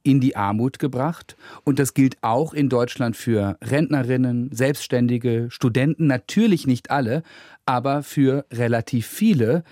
in 0.04 0.20
die 0.20 0.36
Armut 0.36 0.78
gebracht. 0.78 1.36
Und 1.64 1.80
das 1.80 1.94
gilt 1.94 2.18
auch 2.22 2.54
in 2.54 2.68
Deutschland 2.68 3.16
für 3.16 3.58
Rentnerinnen, 3.60 4.50
Selbstständige, 4.52 5.48
Studenten, 5.50 6.06
natürlich 6.06 6.66
nicht 6.68 6.90
alle, 6.90 7.24
aber 7.66 8.04
für 8.04 8.46
relativ 8.52 9.06
viele, 9.06 9.64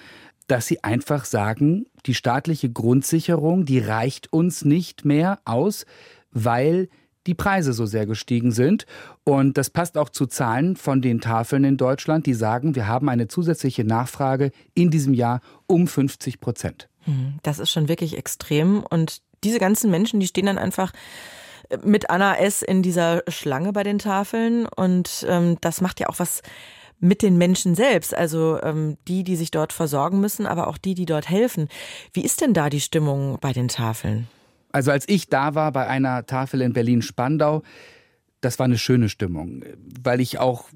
dass 0.49 0.66
sie 0.66 0.83
einfach 0.83 1.25
sagen, 1.25 1.87
die 2.07 2.14
staatliche 2.14 2.71
Grundsicherung, 2.71 3.64
die 3.64 3.79
reicht 3.79 4.33
uns 4.33 4.64
nicht 4.64 5.05
mehr 5.05 5.38
aus, 5.45 5.87
weil 6.33 6.88
die 7.27 7.35
Preise 7.35 7.73
so 7.73 7.87
sehr 7.87 8.07
gestiegen 8.07 8.51
sind. 8.51 8.87
Und 9.25 9.57
das 9.57 9.71
passt 9.71 9.97
auch 9.97 10.09
zu 10.09 10.27
Zahlen 10.27 10.77
von 10.77 11.03
den 11.03 11.21
Tafeln 11.21 11.62
in 11.64 11.77
Deutschland, 11.77 12.27
die 12.27 12.35
sagen, 12.35 12.75
wir 12.75 12.88
haben 12.88 13.09
eine 13.09 13.29
zusätzliche 13.29 13.85
Nachfrage 13.85 14.51
in 14.75 14.90
diesem 14.90 15.14
Jahr 15.14 15.40
um 15.66 15.87
50 15.87 16.40
Prozent. 16.40 16.88
Hm, 17.03 17.35
das 17.42 17.59
ist 17.59 17.71
schon 17.71 17.88
wirklich 17.88 18.16
extrem. 18.16 18.83
Und 18.83 19.23
diese 19.44 19.59
ganzen 19.59 19.90
Menschen, 19.90 20.20
die 20.20 20.26
stehen 20.26 20.46
dann 20.46 20.59
einfach 20.59 20.92
äh, 21.68 21.78
mit 21.85 22.11
Anna 22.11 22.37
S. 22.37 22.62
in 22.62 22.83
dieser 22.83 23.22
Schlange 23.28 23.72
bei 23.72 23.83
den 23.83 23.98
Tafeln. 23.98 24.66
Und 24.66 25.26
ähm, 25.28 25.59
das 25.61 25.81
macht 25.81 26.00
ja 26.00 26.09
auch 26.09 26.18
was 26.18 26.42
mit 27.02 27.22
den 27.22 27.37
Menschen 27.37 27.74
selbst, 27.74 28.14
also 28.14 28.62
ähm, 28.62 28.96
die, 29.09 29.24
die 29.24 29.35
sich 29.35 29.50
dort 29.50 29.72
versorgen 29.72 30.20
müssen, 30.20 30.46
aber 30.46 30.68
auch 30.68 30.78
die, 30.78 30.94
die 30.94 31.05
dort 31.05 31.28
helfen. 31.28 31.68
Wie 32.12 32.22
ist 32.22 32.40
denn 32.40 32.55
da 32.55 32.70
die 32.70 32.81
Stimmung 32.81 33.38
bei 33.40 33.52
den 33.52 33.66
Tafeln? 33.66 34.28
Also 34.70 34.92
als 34.92 35.09
ich 35.09 35.28
da 35.28 35.57
war 35.57 35.72
bei 35.72 35.87
einer 35.87 36.24
Tafel 36.26 36.62
in 36.62 36.72
Berlin-Spandau, 36.72 37.62
das 38.42 38.59
war 38.59 38.64
eine 38.64 38.76
schöne 38.76 39.09
Stimmung, 39.09 39.62
weil 40.02 40.20
ich 40.20 40.38
auch 40.38 40.68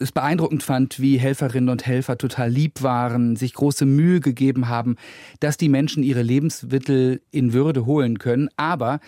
es 0.00 0.12
beeindruckend 0.12 0.62
fand, 0.62 1.00
wie 1.00 1.16
Helferinnen 1.16 1.70
und 1.70 1.86
Helfer 1.86 2.18
total 2.18 2.50
lieb 2.50 2.82
waren, 2.82 3.36
sich 3.36 3.54
große 3.54 3.86
Mühe 3.86 4.20
gegeben 4.20 4.68
haben, 4.68 4.96
dass 5.38 5.56
die 5.56 5.68
Menschen 5.68 6.02
ihre 6.02 6.22
Lebensmittel 6.22 7.22
in 7.30 7.52
Würde 7.52 7.86
holen 7.86 8.18
können. 8.18 8.48
Aber 8.56 8.98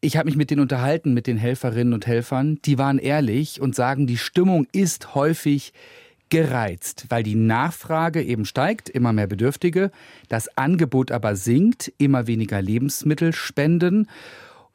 ich 0.00 0.16
habe 0.16 0.26
mich 0.26 0.36
mit 0.36 0.50
denen 0.50 0.62
unterhalten, 0.62 1.12
mit 1.12 1.26
den 1.26 1.36
Helferinnen 1.36 1.92
und 1.92 2.06
Helfern. 2.06 2.58
Die 2.64 2.78
waren 2.78 2.98
ehrlich 2.98 3.60
und 3.60 3.76
sagen, 3.76 4.06
die 4.06 4.16
Stimmung 4.16 4.66
ist 4.72 5.14
häufig 5.14 5.74
gereizt, 6.30 7.04
weil 7.10 7.22
die 7.22 7.34
Nachfrage 7.34 8.22
eben 8.22 8.46
steigt, 8.46 8.88
immer 8.88 9.12
mehr 9.12 9.26
Bedürftige, 9.26 9.90
das 10.30 10.56
Angebot 10.56 11.12
aber 11.12 11.36
sinkt, 11.36 11.92
immer 11.98 12.26
weniger 12.26 12.62
Lebensmittel 12.62 13.34
spenden. 13.34 14.08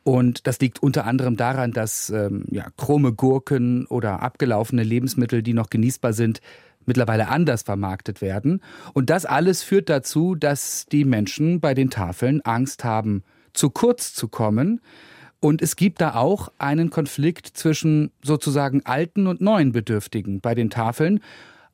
Und 0.08 0.48
das 0.48 0.62
liegt 0.62 0.82
unter 0.82 1.06
anderem 1.06 1.36
daran, 1.36 1.74
dass 1.74 2.10
ähm, 2.10 2.46
ja, 2.50 2.68
krumme 2.78 3.12
Gurken 3.12 3.86
oder 3.88 4.22
abgelaufene 4.22 4.84
Lebensmittel, 4.84 5.44
die 5.44 5.52
noch 5.52 5.70
genießbar 5.70 6.14
sind, 6.14 6.40
mittlerweile 6.86 7.28
anders 7.28 7.64
vermarktet 7.64 8.22
werden. 8.22 8.62
Und 8.94 9.10
das 9.10 9.26
alles 9.26 9.64
führt 9.64 9.90
dazu, 9.90 10.36
dass 10.36 10.86
die 10.86 11.04
Menschen 11.04 11.60
bei 11.60 11.74
den 11.74 11.90
Tafeln 11.90 12.40
Angst 12.40 12.86
haben, 12.86 13.26
zu 13.52 13.70
kurz 13.70 14.14
zu 14.14 14.30
kommen. 14.30 14.80
Und 15.42 15.62
es 15.62 15.76
gibt 15.76 16.00
da 16.00 16.16
auch 16.16 16.54
einen 16.58 16.90
Konflikt 16.90 17.46
zwischen 17.46 18.12
sozusagen 18.24 18.86
alten 18.86 19.28
und 19.28 19.42
neuen 19.42 19.74
Bedürftigen 19.74 20.40
bei 20.40 20.56
den 20.56 20.70
Tafeln. 20.70 21.20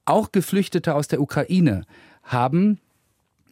Auch 0.05 0.31
Geflüchtete 0.31 0.95
aus 0.95 1.07
der 1.07 1.21
Ukraine 1.21 1.83
haben 2.23 2.79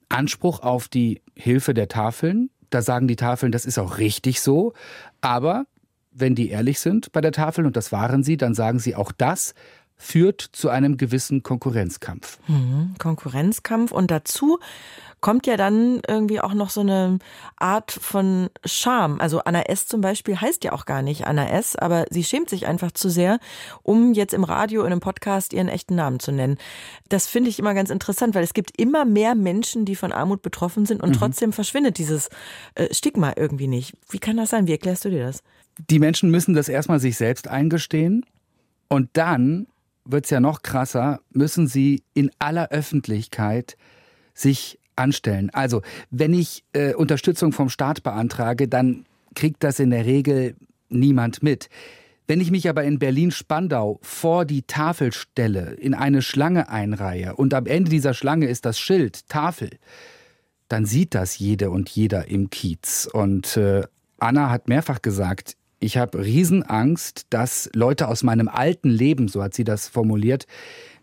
Anspruch 0.10 0.62
auf 0.62 0.88
die 0.88 1.22
Hilfe 1.36 1.76
der 1.76 1.88
Tafeln. 1.88 2.50
Da 2.72 2.82
sagen 2.82 3.08
die 3.08 3.16
Tafeln, 3.16 3.52
das 3.52 3.66
ist 3.66 3.78
auch 3.78 4.00
richtig 4.00 4.42
so. 4.42 4.74
Aber 5.22 5.66
wenn 6.12 6.36
die 6.36 6.50
ehrlich 6.50 6.80
sind 6.80 7.12
bei 7.12 7.22
der 7.22 7.32
Tafel, 7.32 7.66
und 7.66 7.78
das 7.78 7.92
waren 7.92 8.24
sie, 8.24 8.38
dann 8.38 8.54
sagen 8.56 8.80
sie, 8.80 8.96
auch 8.96 9.12
das 9.12 9.54
führt 9.96 10.42
zu 10.42 10.70
einem 10.70 10.98
gewissen 10.98 11.44
Konkurrenzkampf. 11.44 12.40
Mhm, 12.48 12.96
Konkurrenzkampf 12.98 13.92
und 13.92 14.10
dazu 14.10 14.60
kommt 15.22 15.46
ja 15.46 15.56
dann 15.56 16.02
irgendwie 16.08 16.42
auch 16.42 16.54
noch 16.54 16.72
so 16.72 16.82
eine 16.82 17.20
Art 17.56 17.92
von 17.92 18.50
Scham. 18.66 19.22
Also 19.22 19.40
Anna 19.40 19.62
S. 19.62 19.86
zum 19.86 20.02
Beispiel 20.02 20.42
heißt 20.42 20.64
ja 20.64 20.74
auch 20.74 20.86
gar 20.86 21.04
nicht 21.04 21.28
Anna 21.28 21.48
S., 21.50 21.76
aber 21.76 22.06
sie 22.10 22.24
schämt 22.24 22.50
sich 22.50 22.68
einfach 22.68 22.92
zu 22.92 23.10
sehr, 23.10 23.40
um 23.84 24.14
jetzt 24.14 24.34
im 24.34 24.44
Radio, 24.44 24.82
in 24.82 24.92
einem 24.92 25.00
Podcast 25.00 25.54
ihren 25.54 25.70
echten 25.70 25.96
Namen 25.96 26.20
zu 26.20 26.32
nennen. 26.32 26.58
Das 27.08 27.28
finde 27.28 27.50
ich 27.50 27.60
immer 27.60 27.76
ganz 27.76 27.92
interessant, 27.92 28.34
weil 28.34 28.44
es 28.44 28.54
gibt 28.54 28.80
immer 28.80 29.06
mehr 29.06 29.36
Menschen, 29.36 29.86
die 29.86 29.96
von 29.96 30.12
Armut 30.12 30.42
betroffen 30.42 30.88
sind 30.88 31.04
und 31.04 31.10
mhm. 31.10 31.20
trotzdem 31.20 31.54
verschwindet 31.54 32.00
dieses 32.00 32.30
äh, 32.74 32.92
Stigma 32.94 33.34
irgendwie 33.36 33.68
nicht. 33.68 33.94
Wie 34.10 34.20
kann 34.20 34.38
das 34.38 34.50
sein? 34.50 34.66
Wie 34.66 34.72
erklärst 34.72 35.06
du 35.06 35.12
dir 35.12 35.24
das? 35.24 35.44
Die 35.90 36.00
Menschen 36.00 36.32
müssen 36.32 36.56
das 36.56 36.68
erstmal 36.68 37.00
sich 37.00 37.16
selbst 37.16 37.48
eingestehen 37.48 38.26
und 38.90 39.10
dann 39.14 39.68
wird 40.04 40.26
es 40.26 40.32
ja 40.32 40.40
noch 40.40 40.64
krasser, 40.64 41.22
müssen 41.30 41.68
sie 41.68 42.04
in 42.16 42.32
aller 42.40 42.70
Öffentlichkeit 42.70 43.78
sich 44.34 44.80
anstellen. 44.96 45.50
Also, 45.52 45.82
wenn 46.10 46.34
ich 46.34 46.64
äh, 46.74 46.94
Unterstützung 46.94 47.52
vom 47.52 47.70
Staat 47.70 48.04
beantrage, 48.04 48.68
dann 48.68 49.06
kriegt 49.36 49.64
das 49.64 49.80
in 49.80 49.90
der 49.90 50.06
Regel 50.06 50.56
niemand 50.90 51.42
mit. 51.44 51.70
Wenn 52.28 52.40
ich 52.40 52.52
mich 52.52 52.70
aber 52.70 52.84
in 52.84 53.00
Berlin-Spandau 53.00 54.00
vor 54.02 54.46
die 54.46 54.62
Tafel 54.62 55.12
stelle, 55.12 55.74
in 55.74 55.94
eine 55.94 56.22
Schlange 56.22 56.70
einreihe 56.70 57.36
und 57.36 57.54
am 57.54 57.66
Ende 57.66 57.90
dieser 57.90 58.14
Schlange 58.14 58.48
ist 58.48 58.66
das 58.66 58.80
Schild 58.80 59.28
Tafel, 59.28 59.72
dann 60.70 60.86
sieht 60.86 61.14
das 61.16 61.38
jede 61.40 61.70
und 61.70 61.90
jeder 61.90 62.30
im 62.30 62.50
Kiez. 62.50 63.10
Und 63.12 63.58
äh, 63.58 63.84
Anna 64.20 64.50
hat 64.50 64.70
mehrfach 64.70 65.02
gesagt, 65.02 65.58
ich 65.80 65.98
habe 65.98 66.24
Riesenangst, 66.24 67.26
dass 67.32 67.70
Leute 67.74 68.08
aus 68.08 68.24
meinem 68.24 68.48
alten 68.48 68.90
Leben, 68.90 69.28
so 69.28 69.44
hat 69.44 69.54
sie 69.54 69.64
das 69.64 69.88
formuliert, 69.90 70.46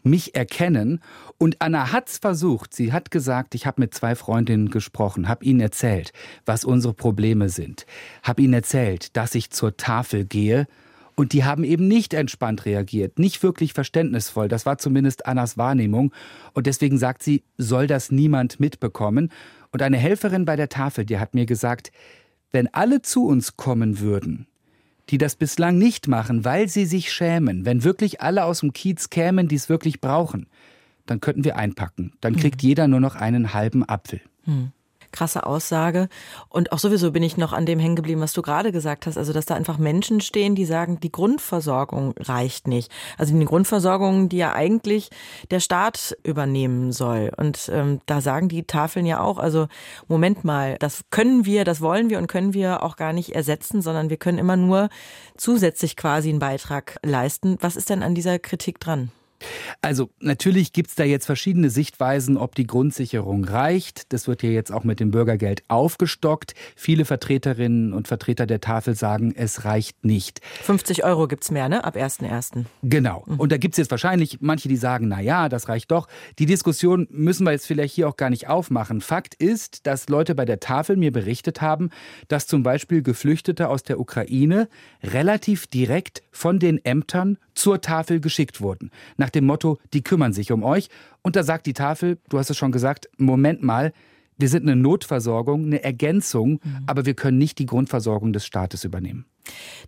mich 0.02 0.34
erkennen. 0.34 1.00
Und 1.38 1.56
Anna 1.60 1.92
hat's 1.92 2.18
versucht. 2.18 2.74
Sie 2.74 2.92
hat 2.92 3.10
gesagt, 3.10 3.54
ich 3.54 3.66
habe 3.66 3.80
mit 3.80 3.94
zwei 3.94 4.14
Freundinnen 4.14 4.70
gesprochen, 4.70 5.28
habe 5.28 5.44
ihnen 5.44 5.60
erzählt, 5.60 6.12
was 6.46 6.64
unsere 6.64 6.94
Probleme 6.94 7.48
sind, 7.48 7.86
habe 8.22 8.42
ihnen 8.42 8.54
erzählt, 8.54 9.16
dass 9.16 9.34
ich 9.34 9.50
zur 9.50 9.76
Tafel 9.76 10.24
gehe. 10.24 10.66
Und 11.14 11.32
die 11.32 11.42
haben 11.42 11.64
eben 11.64 11.88
nicht 11.88 12.14
entspannt 12.14 12.64
reagiert, 12.64 13.18
nicht 13.18 13.42
wirklich 13.42 13.72
verständnisvoll. 13.72 14.46
Das 14.46 14.66
war 14.66 14.78
zumindest 14.78 15.26
Annas 15.26 15.58
Wahrnehmung. 15.58 16.12
Und 16.54 16.68
deswegen 16.68 16.96
sagt 16.96 17.24
sie, 17.24 17.42
soll 17.56 17.88
das 17.88 18.12
niemand 18.12 18.60
mitbekommen. 18.60 19.32
Und 19.72 19.82
eine 19.82 19.96
Helferin 19.96 20.44
bei 20.44 20.54
der 20.54 20.68
Tafel, 20.68 21.04
die 21.04 21.18
hat 21.18 21.34
mir 21.34 21.44
gesagt, 21.44 21.90
wenn 22.52 22.72
alle 22.72 23.02
zu 23.02 23.26
uns 23.26 23.56
kommen 23.56 23.98
würden, 23.98 24.46
die 25.10 25.18
das 25.18 25.36
bislang 25.36 25.78
nicht 25.78 26.08
machen, 26.08 26.44
weil 26.44 26.68
sie 26.68 26.86
sich 26.86 27.12
schämen, 27.12 27.64
wenn 27.64 27.84
wirklich 27.84 28.20
alle 28.20 28.44
aus 28.44 28.60
dem 28.60 28.72
Kiez 28.72 29.10
kämen, 29.10 29.48
die 29.48 29.56
es 29.56 29.68
wirklich 29.68 30.00
brauchen, 30.00 30.46
dann 31.06 31.20
könnten 31.20 31.44
wir 31.44 31.56
einpacken. 31.56 32.12
Dann 32.20 32.36
kriegt 32.36 32.62
mhm. 32.62 32.68
jeder 32.68 32.88
nur 32.88 33.00
noch 33.00 33.16
einen 33.16 33.54
halben 33.54 33.88
Apfel. 33.88 34.20
Mhm 34.44 34.72
krasse 35.12 35.46
Aussage. 35.46 36.08
Und 36.48 36.72
auch 36.72 36.78
sowieso 36.78 37.12
bin 37.12 37.22
ich 37.22 37.36
noch 37.36 37.52
an 37.52 37.66
dem 37.66 37.78
hängen 37.78 37.96
geblieben, 37.96 38.20
was 38.20 38.32
du 38.32 38.42
gerade 38.42 38.72
gesagt 38.72 39.06
hast. 39.06 39.16
Also, 39.16 39.32
dass 39.32 39.46
da 39.46 39.54
einfach 39.54 39.78
Menschen 39.78 40.20
stehen, 40.20 40.54
die 40.54 40.64
sagen, 40.64 41.00
die 41.00 41.12
Grundversorgung 41.12 42.14
reicht 42.18 42.68
nicht. 42.68 42.90
Also 43.16 43.36
die 43.36 43.44
Grundversorgung, 43.44 44.28
die 44.28 44.38
ja 44.38 44.52
eigentlich 44.52 45.10
der 45.50 45.60
Staat 45.60 46.16
übernehmen 46.22 46.92
soll. 46.92 47.30
Und 47.36 47.70
ähm, 47.72 48.00
da 48.06 48.20
sagen 48.20 48.48
die 48.48 48.64
Tafeln 48.64 49.06
ja 49.06 49.20
auch, 49.20 49.38
also 49.38 49.68
Moment 50.06 50.44
mal, 50.44 50.76
das 50.78 51.04
können 51.10 51.44
wir, 51.44 51.64
das 51.64 51.80
wollen 51.80 52.10
wir 52.10 52.18
und 52.18 52.26
können 52.26 52.54
wir 52.54 52.82
auch 52.82 52.96
gar 52.96 53.12
nicht 53.12 53.34
ersetzen, 53.34 53.82
sondern 53.82 54.10
wir 54.10 54.16
können 54.16 54.38
immer 54.38 54.56
nur 54.56 54.88
zusätzlich 55.36 55.96
quasi 55.96 56.28
einen 56.28 56.38
Beitrag 56.38 56.98
leisten. 57.02 57.58
Was 57.60 57.76
ist 57.76 57.90
denn 57.90 58.02
an 58.02 58.14
dieser 58.14 58.38
Kritik 58.38 58.80
dran? 58.80 59.10
Also 59.82 60.10
natürlich 60.20 60.72
gibt 60.72 60.90
es 60.90 60.94
da 60.94 61.04
jetzt 61.04 61.26
verschiedene 61.26 61.70
Sichtweisen, 61.70 62.36
ob 62.36 62.54
die 62.54 62.66
Grundsicherung 62.66 63.44
reicht. 63.44 64.12
Das 64.12 64.28
wird 64.28 64.42
ja 64.42 64.50
jetzt 64.50 64.72
auch 64.72 64.84
mit 64.84 65.00
dem 65.00 65.10
Bürgergeld 65.10 65.62
aufgestockt. 65.68 66.54
Viele 66.76 67.04
Vertreterinnen 67.04 67.92
und 67.92 68.08
Vertreter 68.08 68.46
der 68.46 68.60
Tafel 68.60 68.94
sagen, 68.94 69.32
es 69.36 69.64
reicht 69.64 70.04
nicht. 70.04 70.40
50 70.62 71.04
Euro 71.04 71.28
gibt 71.28 71.44
es 71.44 71.50
mehr, 71.50 71.68
ne? 71.68 71.84
Ab 71.84 71.96
1.1. 71.96 72.64
Genau. 72.82 73.24
Mhm. 73.26 73.40
Und 73.40 73.52
da 73.52 73.56
gibt 73.56 73.74
es 73.74 73.78
jetzt 73.78 73.90
wahrscheinlich 73.90 74.38
manche, 74.40 74.68
die 74.68 74.76
sagen, 74.76 75.08
na 75.08 75.20
ja, 75.20 75.48
das 75.48 75.68
reicht 75.68 75.90
doch. 75.90 76.08
Die 76.38 76.46
Diskussion 76.46 77.06
müssen 77.10 77.44
wir 77.44 77.52
jetzt 77.52 77.66
vielleicht 77.66 77.94
hier 77.94 78.08
auch 78.08 78.16
gar 78.16 78.30
nicht 78.30 78.48
aufmachen. 78.48 79.00
Fakt 79.00 79.34
ist, 79.34 79.86
dass 79.86 80.08
Leute 80.08 80.34
bei 80.34 80.44
der 80.44 80.60
Tafel 80.60 80.96
mir 80.96 81.12
berichtet 81.12 81.60
haben, 81.60 81.90
dass 82.28 82.46
zum 82.46 82.62
Beispiel 82.62 83.02
Geflüchtete 83.02 83.68
aus 83.68 83.82
der 83.82 84.00
Ukraine 84.00 84.68
relativ 85.02 85.66
direkt 85.66 86.22
von 86.30 86.58
den 86.58 86.84
Ämtern 86.84 87.38
zur 87.58 87.80
Tafel 87.80 88.20
geschickt 88.20 88.60
wurden. 88.60 88.90
Nach 89.16 89.30
dem 89.30 89.44
Motto, 89.44 89.78
die 89.92 90.02
kümmern 90.02 90.32
sich 90.32 90.52
um 90.52 90.62
euch. 90.62 90.88
Und 91.22 91.36
da 91.36 91.42
sagt 91.42 91.66
die 91.66 91.72
Tafel, 91.74 92.18
du 92.28 92.38
hast 92.38 92.50
es 92.50 92.56
schon 92.56 92.72
gesagt, 92.72 93.08
Moment 93.18 93.62
mal, 93.62 93.92
wir 94.38 94.48
sind 94.48 94.62
eine 94.62 94.76
Notversorgung, 94.76 95.66
eine 95.66 95.82
Ergänzung, 95.82 96.60
mhm. 96.62 96.84
aber 96.86 97.04
wir 97.06 97.14
können 97.14 97.38
nicht 97.38 97.58
die 97.58 97.66
Grundversorgung 97.66 98.32
des 98.32 98.46
Staates 98.46 98.84
übernehmen. 98.84 99.26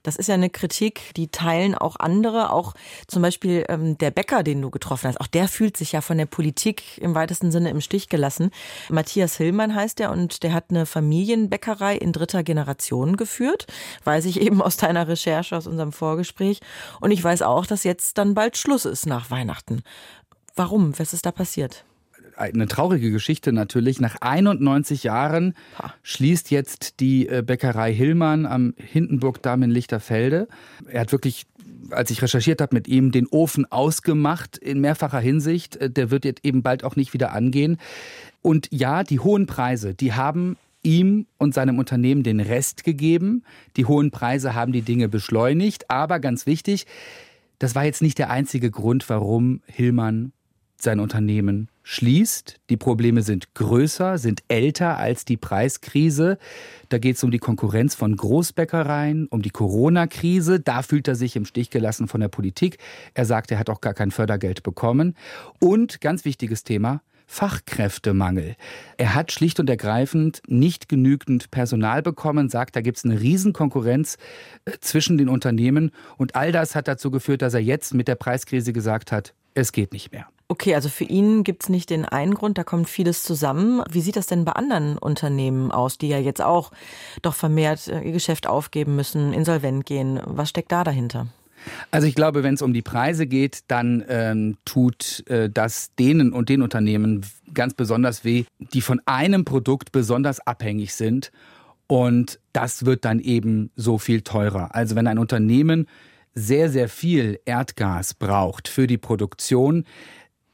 Das 0.02 0.16
ist 0.16 0.28
ja 0.28 0.34
eine 0.34 0.50
Kritik, 0.50 1.14
die 1.16 1.28
teilen 1.28 1.74
auch 1.74 1.96
andere, 1.98 2.52
auch 2.52 2.74
zum 3.06 3.22
Beispiel 3.22 3.64
ähm, 3.68 3.98
der 3.98 4.10
Bäcker, 4.10 4.42
den 4.42 4.62
du 4.62 4.70
getroffen 4.70 5.08
hast. 5.08 5.20
Auch 5.20 5.26
der 5.26 5.48
fühlt 5.48 5.76
sich 5.76 5.92
ja 5.92 6.00
von 6.00 6.18
der 6.18 6.26
Politik 6.26 6.98
im 6.98 7.14
weitesten 7.14 7.50
Sinne 7.52 7.70
im 7.70 7.80
Stich 7.80 8.08
gelassen. 8.08 8.50
Matthias 8.88 9.36
Hillmann 9.36 9.74
heißt 9.74 10.00
er 10.00 10.12
und 10.12 10.42
der 10.42 10.52
hat 10.52 10.66
eine 10.70 10.86
Familienbäckerei 10.86 11.96
in 11.96 12.12
dritter 12.12 12.42
Generation 12.42 13.16
geführt. 13.16 13.66
Weiß 14.04 14.24
ich 14.24 14.40
eben 14.40 14.62
aus 14.62 14.76
deiner 14.76 15.08
Recherche, 15.08 15.56
aus 15.56 15.66
unserem 15.66 15.92
Vorgespräch. 15.92 16.60
Und 17.00 17.10
ich 17.10 17.22
weiß 17.22 17.42
auch, 17.42 17.66
dass 17.66 17.84
jetzt 17.84 18.18
dann 18.18 18.34
bald 18.34 18.56
Schluss 18.56 18.84
ist 18.84 19.06
nach 19.06 19.30
Weihnachten. 19.30 19.82
Warum? 20.56 20.98
Was 20.98 21.12
ist 21.12 21.26
da 21.26 21.32
passiert? 21.32 21.84
Eine 22.40 22.66
traurige 22.66 23.10
Geschichte 23.10 23.52
natürlich. 23.52 24.00
Nach 24.00 24.16
91 24.20 25.04
Jahren 25.04 25.54
schließt 26.02 26.50
jetzt 26.50 27.00
die 27.00 27.28
äh, 27.28 27.42
Bäckerei 27.42 27.92
Hillmann 27.92 28.46
am 28.46 28.74
Hindenburgdamm 28.76 29.62
in 29.62 29.70
Lichterfelde. 29.70 30.48
Er 30.86 31.00
hat 31.02 31.12
wirklich 31.12 31.46
als 31.90 32.10
ich 32.10 32.22
recherchiert 32.22 32.60
habe 32.60 32.74
mit 32.74 32.88
ihm, 32.88 33.10
den 33.10 33.26
Ofen 33.26 33.70
ausgemacht 33.70 34.58
in 34.58 34.80
mehrfacher 34.80 35.20
Hinsicht. 35.20 35.76
Äh, 35.76 35.90
der 35.90 36.10
wird 36.10 36.24
jetzt 36.24 36.44
eben 36.44 36.62
bald 36.62 36.84
auch 36.84 36.96
nicht 36.96 37.12
wieder 37.12 37.32
angehen. 37.32 37.78
Und 38.42 38.68
ja, 38.70 39.02
die 39.02 39.20
hohen 39.20 39.46
Preise, 39.46 39.94
die 39.94 40.12
haben 40.12 40.56
ihm 40.82 41.26
und 41.36 41.54
seinem 41.54 41.78
Unternehmen 41.78 42.22
den 42.22 42.40
Rest 42.40 42.84
gegeben. 42.84 43.44
Die 43.76 43.84
hohen 43.84 44.10
Preise 44.10 44.54
haben 44.54 44.72
die 44.72 44.82
Dinge 44.82 45.08
beschleunigt. 45.08 45.90
Aber 45.90 46.20
ganz 46.20 46.46
wichtig, 46.46 46.86
das 47.58 47.74
war 47.74 47.84
jetzt 47.84 48.02
nicht 48.02 48.18
der 48.18 48.30
einzige 48.30 48.70
Grund, 48.70 49.08
warum 49.08 49.60
Hillmann 49.66 50.32
sein 50.82 51.00
Unternehmen 51.00 51.68
schließt. 51.82 52.60
Die 52.70 52.76
Probleme 52.76 53.22
sind 53.22 53.54
größer, 53.54 54.18
sind 54.18 54.42
älter 54.48 54.96
als 54.96 55.24
die 55.24 55.36
Preiskrise. 55.36 56.38
Da 56.88 56.98
geht 56.98 57.16
es 57.16 57.24
um 57.24 57.30
die 57.30 57.38
Konkurrenz 57.38 57.94
von 57.94 58.16
Großbäckereien, 58.16 59.26
um 59.28 59.42
die 59.42 59.50
Corona-Krise. 59.50 60.60
Da 60.60 60.82
fühlt 60.82 61.08
er 61.08 61.14
sich 61.14 61.36
im 61.36 61.44
Stich 61.44 61.70
gelassen 61.70 62.08
von 62.08 62.20
der 62.20 62.28
Politik. 62.28 62.78
Er 63.14 63.24
sagt, 63.24 63.50
er 63.50 63.58
hat 63.58 63.70
auch 63.70 63.80
gar 63.80 63.94
kein 63.94 64.10
Fördergeld 64.10 64.62
bekommen. 64.62 65.16
Und 65.58 66.00
ganz 66.00 66.24
wichtiges 66.24 66.64
Thema, 66.64 67.02
Fachkräftemangel. 67.30 68.56
Er 68.96 69.14
hat 69.14 69.30
schlicht 69.30 69.60
und 69.60 69.70
ergreifend 69.70 70.42
nicht 70.48 70.88
genügend 70.88 71.52
Personal 71.52 72.02
bekommen, 72.02 72.48
sagt, 72.48 72.74
da 72.74 72.80
gibt 72.80 72.98
es 72.98 73.04
eine 73.04 73.20
Riesenkonkurrenz 73.20 74.18
äh, 74.64 74.72
zwischen 74.80 75.16
den 75.16 75.28
Unternehmen. 75.28 75.92
Und 76.16 76.34
all 76.34 76.50
das 76.50 76.74
hat 76.74 76.88
dazu 76.88 77.12
geführt, 77.12 77.42
dass 77.42 77.54
er 77.54 77.60
jetzt 77.60 77.94
mit 77.94 78.08
der 78.08 78.16
Preiskrise 78.16 78.72
gesagt 78.72 79.12
hat, 79.12 79.32
es 79.54 79.72
geht 79.72 79.92
nicht 79.92 80.12
mehr. 80.12 80.26
Okay, 80.48 80.74
also 80.74 80.88
für 80.88 81.04
ihn 81.04 81.44
gibt 81.44 81.62
es 81.62 81.68
nicht 81.68 81.90
den 81.90 82.04
einen 82.04 82.34
Grund, 82.34 82.58
da 82.58 82.64
kommt 82.64 82.88
vieles 82.88 83.22
zusammen. 83.22 83.84
Wie 83.88 84.00
sieht 84.00 84.16
das 84.16 84.26
denn 84.26 84.44
bei 84.44 84.52
anderen 84.52 84.98
Unternehmen 84.98 85.70
aus, 85.70 85.96
die 85.96 86.08
ja 86.08 86.18
jetzt 86.18 86.42
auch 86.42 86.72
doch 87.22 87.34
vermehrt 87.34 87.86
äh, 87.86 88.00
ihr 88.00 88.10
Geschäft 88.10 88.48
aufgeben 88.48 88.96
müssen, 88.96 89.32
insolvent 89.32 89.86
gehen? 89.86 90.20
Was 90.24 90.50
steckt 90.50 90.72
da 90.72 90.82
dahinter? 90.82 91.28
Also 91.92 92.08
ich 92.08 92.16
glaube, 92.16 92.42
wenn 92.42 92.54
es 92.54 92.62
um 92.62 92.72
die 92.72 92.82
Preise 92.82 93.28
geht, 93.28 93.60
dann 93.68 94.04
ähm, 94.08 94.56
tut 94.64 95.22
äh, 95.28 95.48
das 95.48 95.94
denen 95.94 96.32
und 96.32 96.48
den 96.48 96.62
Unternehmen 96.62 97.24
ganz 97.54 97.74
besonders 97.74 98.24
weh, 98.24 98.44
die 98.58 98.80
von 98.80 99.00
einem 99.06 99.44
Produkt 99.44 99.92
besonders 99.92 100.40
abhängig 100.40 100.94
sind. 100.94 101.30
Und 101.86 102.40
das 102.52 102.86
wird 102.86 103.04
dann 103.04 103.20
eben 103.20 103.70
so 103.76 103.98
viel 103.98 104.22
teurer. 104.22 104.74
Also 104.74 104.96
wenn 104.96 105.06
ein 105.06 105.18
Unternehmen 105.18 105.86
sehr, 106.34 106.70
sehr 106.70 106.88
viel 106.88 107.40
Erdgas 107.44 108.14
braucht 108.14 108.68
für 108.68 108.86
die 108.86 108.98
Produktion, 108.98 109.84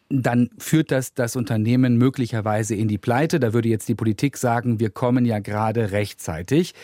dann 0.09 0.51
führt 0.59 0.91
das 0.91 1.15
das 1.15 1.37
Unternehmen 1.37 1.97
möglicherweise 1.97 2.75
in 2.75 2.89
die 2.89 2.99
Pleite. 2.99 3.41
Da 3.41 3.53
würde 3.53 3.69
jetzt 3.69 3.89
die 3.89 3.95
Politik 3.95 4.37
sagen, 4.37 4.79
wir 4.79 4.91
kommen 4.91 5.25
ja 5.25 5.41
gerade 5.41 5.91
rechtzeitig. 5.91 6.75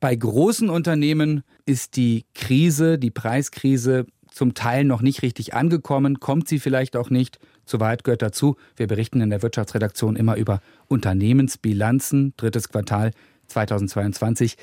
Bei 0.00 0.14
großen 0.14 0.68
Unternehmen 0.68 1.44
ist 1.64 1.96
die 1.96 2.26
Krise, 2.34 2.98
die 2.98 3.10
Preiskrise 3.10 4.06
zum 4.30 4.54
Teil 4.54 4.84
noch 4.84 5.02
nicht 5.02 5.22
richtig 5.22 5.54
angekommen, 5.54 6.18
kommt 6.18 6.48
sie 6.48 6.58
vielleicht 6.58 6.96
auch 6.96 7.10
nicht. 7.10 7.38
Zur 7.64 7.80
Wahrheit 7.80 8.02
gehört 8.02 8.22
dazu, 8.22 8.56
wir 8.76 8.86
berichten 8.86 9.20
in 9.20 9.30
der 9.30 9.42
Wirtschaftsredaktion 9.42 10.16
immer 10.16 10.36
über 10.36 10.60
Unternehmensbilanzen, 10.88 12.34
drittes 12.36 12.68
Quartal 12.70 13.12
2022. 13.46 14.56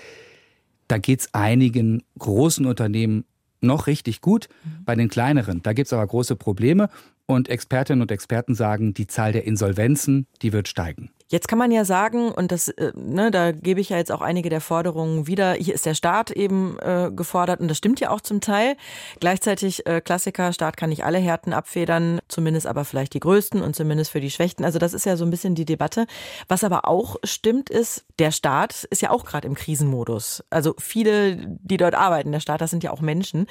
Da 0.88 0.98
geht 0.98 1.22
es 1.22 1.34
einigen 1.34 2.04
großen 2.18 2.66
Unternehmen 2.66 3.26
noch 3.62 3.88
richtig 3.88 4.22
gut. 4.22 4.50
Bei 4.86 4.96
den 4.96 5.10
kleineren, 5.10 5.62
da 5.62 5.74
gibt 5.74 5.88
es 5.88 5.94
aber 5.94 6.06
große 6.06 6.36
Probleme. 6.36 6.90
Und 7.26 7.48
Expertinnen 7.48 8.02
und 8.02 8.12
Experten 8.12 8.56
sagen, 8.56 8.94
die 8.94 9.06
Zahl 9.06 9.32
der 9.32 9.46
Insolvenzen, 9.46 10.26
die 10.42 10.52
wird 10.52 10.68
steigen. 10.68 11.12
Jetzt 11.32 11.48
kann 11.48 11.60
man 11.60 11.70
ja 11.70 11.86
sagen, 11.86 12.32
und 12.32 12.52
das, 12.52 12.70
äh, 12.70 12.92
ne, 12.96 13.30
da 13.30 13.52
gebe 13.52 13.80
ich 13.80 13.90
ja 13.90 13.98
jetzt 13.98 14.12
auch 14.12 14.22
einige 14.22 14.50
der 14.50 14.62
Forderungen 14.62 15.28
wieder, 15.28 15.54
hier 15.54 15.76
ist 15.76 15.86
der 15.86 15.94
Staat 15.94 16.32
eben 16.32 16.78
äh, 16.80 17.12
gefordert 17.16 17.60
und 17.60 17.68
das 17.68 17.78
stimmt 17.78 18.00
ja 18.00 18.10
auch 18.10 18.22
zum 18.22 18.42
Teil. 18.42 18.76
Gleichzeitig 19.20 19.86
äh, 19.86 20.02
Klassiker, 20.02 20.54
Staat 20.54 20.76
kann 20.76 20.90
nicht 20.90 21.06
alle 21.06 21.20
Härten 21.20 21.54
abfedern, 21.54 22.20
zumindest 22.30 22.66
aber 22.66 22.84
vielleicht 22.84 23.14
die 23.14 23.20
größten 23.20 23.62
und 23.62 23.76
zumindest 23.76 24.10
für 24.10 24.22
die 24.22 24.32
Schwächten. 24.32 24.66
Also 24.66 24.80
das 24.80 24.96
ist 24.96 25.06
ja 25.06 25.18
so 25.18 25.24
ein 25.24 25.30
bisschen 25.30 25.54
die 25.54 25.66
Debatte. 25.66 26.08
Was 26.48 26.64
aber 26.64 26.88
auch 26.88 27.18
stimmt 27.24 27.70
ist, 27.70 28.06
der 28.18 28.32
Staat 28.32 28.86
ist 28.86 29.04
ja 29.04 29.12
auch 29.12 29.24
gerade 29.24 29.48
im 29.48 29.54
Krisenmodus. 29.54 30.44
Also 30.50 30.74
viele, 30.80 31.36
die 31.36 31.78
dort 31.78 31.94
arbeiten, 31.94 32.32
der 32.32 32.40
Staat, 32.40 32.62
das 32.62 32.72
sind 32.72 32.84
ja 32.84 32.90
auch 32.90 33.02
Menschen. 33.02 33.46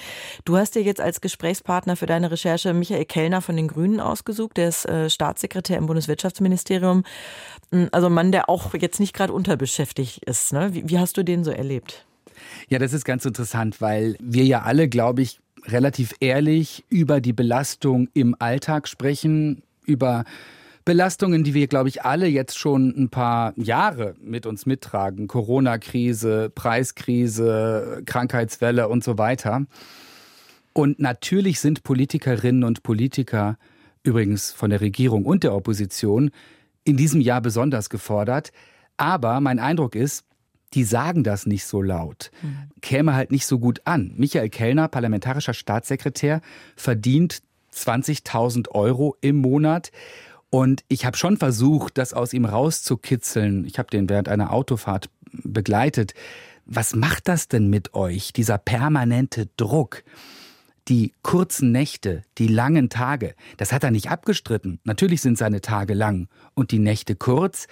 Du 0.44 0.56
hast 0.56 0.74
dir 0.74 0.82
jetzt 0.82 1.00
als 1.00 1.20
Gesprächspartner 1.20 1.94
für 1.94 2.06
deine 2.06 2.32
Recherche 2.32 2.74
Michael 2.74 3.04
Kellner 3.04 3.40
von 3.40 3.54
den 3.54 3.68
Grünen 3.68 4.00
ausgesucht, 4.00 4.56
der 4.56 4.68
ist 4.68 4.84
äh, 4.86 5.08
Staatssekretär 5.08 5.78
im 5.78 5.86
Bundeswirtschaftsministerium. 5.86 7.04
Hm, 7.72 7.88
also 7.92 8.06
ein 8.06 8.12
Mann, 8.12 8.32
der 8.32 8.48
auch 8.48 8.74
jetzt 8.74 9.00
nicht 9.00 9.14
gerade 9.14 9.32
unterbeschäftigt 9.32 10.24
ist. 10.24 10.52
Ne? 10.52 10.74
Wie, 10.74 10.88
wie 10.88 10.98
hast 10.98 11.16
du 11.16 11.22
den 11.22 11.44
so 11.44 11.50
erlebt? 11.50 12.04
Ja, 12.68 12.78
das 12.78 12.92
ist 12.92 13.04
ganz 13.04 13.24
interessant, 13.24 13.80
weil 13.80 14.16
wir 14.20 14.44
ja 14.44 14.62
alle, 14.62 14.88
glaube 14.88 15.22
ich, 15.22 15.40
relativ 15.66 16.14
ehrlich 16.20 16.84
über 16.88 17.20
die 17.20 17.32
Belastung 17.32 18.08
im 18.14 18.36
Alltag 18.38 18.88
sprechen, 18.88 19.62
über 19.86 20.24
Belastungen, 20.84 21.44
die 21.44 21.52
wir, 21.52 21.66
glaube 21.66 21.90
ich, 21.90 22.04
alle 22.04 22.26
jetzt 22.26 22.58
schon 22.58 22.94
ein 22.96 23.10
paar 23.10 23.52
Jahre 23.56 24.14
mit 24.22 24.46
uns 24.46 24.64
mittragen. 24.64 25.28
Corona-Krise, 25.28 26.50
Preiskrise, 26.54 28.02
Krankheitswelle 28.06 28.88
und 28.88 29.04
so 29.04 29.18
weiter. 29.18 29.66
Und 30.72 30.98
natürlich 30.98 31.60
sind 31.60 31.82
Politikerinnen 31.82 32.64
und 32.64 32.82
Politiker, 32.82 33.58
übrigens 34.02 34.52
von 34.52 34.70
der 34.70 34.80
Regierung 34.80 35.26
und 35.26 35.44
der 35.44 35.54
Opposition, 35.54 36.30
in 36.88 36.96
diesem 36.96 37.20
Jahr 37.20 37.40
besonders 37.40 37.90
gefordert. 37.90 38.50
Aber 38.96 39.40
mein 39.40 39.58
Eindruck 39.58 39.94
ist, 39.94 40.24
die 40.74 40.84
sagen 40.84 41.24
das 41.24 41.46
nicht 41.46 41.64
so 41.64 41.80
laut, 41.80 42.30
mhm. 42.42 42.70
käme 42.80 43.14
halt 43.14 43.30
nicht 43.30 43.46
so 43.46 43.58
gut 43.58 43.80
an. 43.84 44.12
Michael 44.16 44.50
Kellner, 44.50 44.88
parlamentarischer 44.88 45.54
Staatssekretär, 45.54 46.40
verdient 46.76 47.42
20.000 47.74 48.70
Euro 48.70 49.16
im 49.20 49.36
Monat. 49.36 49.92
Und 50.50 50.84
ich 50.88 51.04
habe 51.04 51.16
schon 51.16 51.36
versucht, 51.36 51.98
das 51.98 52.12
aus 52.12 52.32
ihm 52.32 52.44
rauszukitzeln. 52.44 53.64
Ich 53.64 53.78
habe 53.78 53.90
den 53.90 54.08
während 54.08 54.28
einer 54.28 54.52
Autofahrt 54.52 55.10
begleitet. 55.32 56.14
Was 56.64 56.94
macht 56.94 57.28
das 57.28 57.48
denn 57.48 57.68
mit 57.68 57.94
euch, 57.94 58.32
dieser 58.32 58.58
permanente 58.58 59.48
Druck? 59.56 60.04
Die 60.88 61.12
kurzen 61.22 61.70
Nächte, 61.72 62.24
die 62.38 62.48
langen 62.48 62.88
Tage, 62.88 63.34
das 63.56 63.72
hat 63.72 63.84
er 63.84 63.90
nicht 63.90 64.10
abgestritten. 64.10 64.80
Natürlich 64.84 65.20
sind 65.20 65.36
seine 65.36 65.60
Tage 65.60 65.94
lang 65.94 66.28
und 66.54 66.70
die 66.70 66.78
Nächte 66.78 67.14
kurz. 67.14 67.66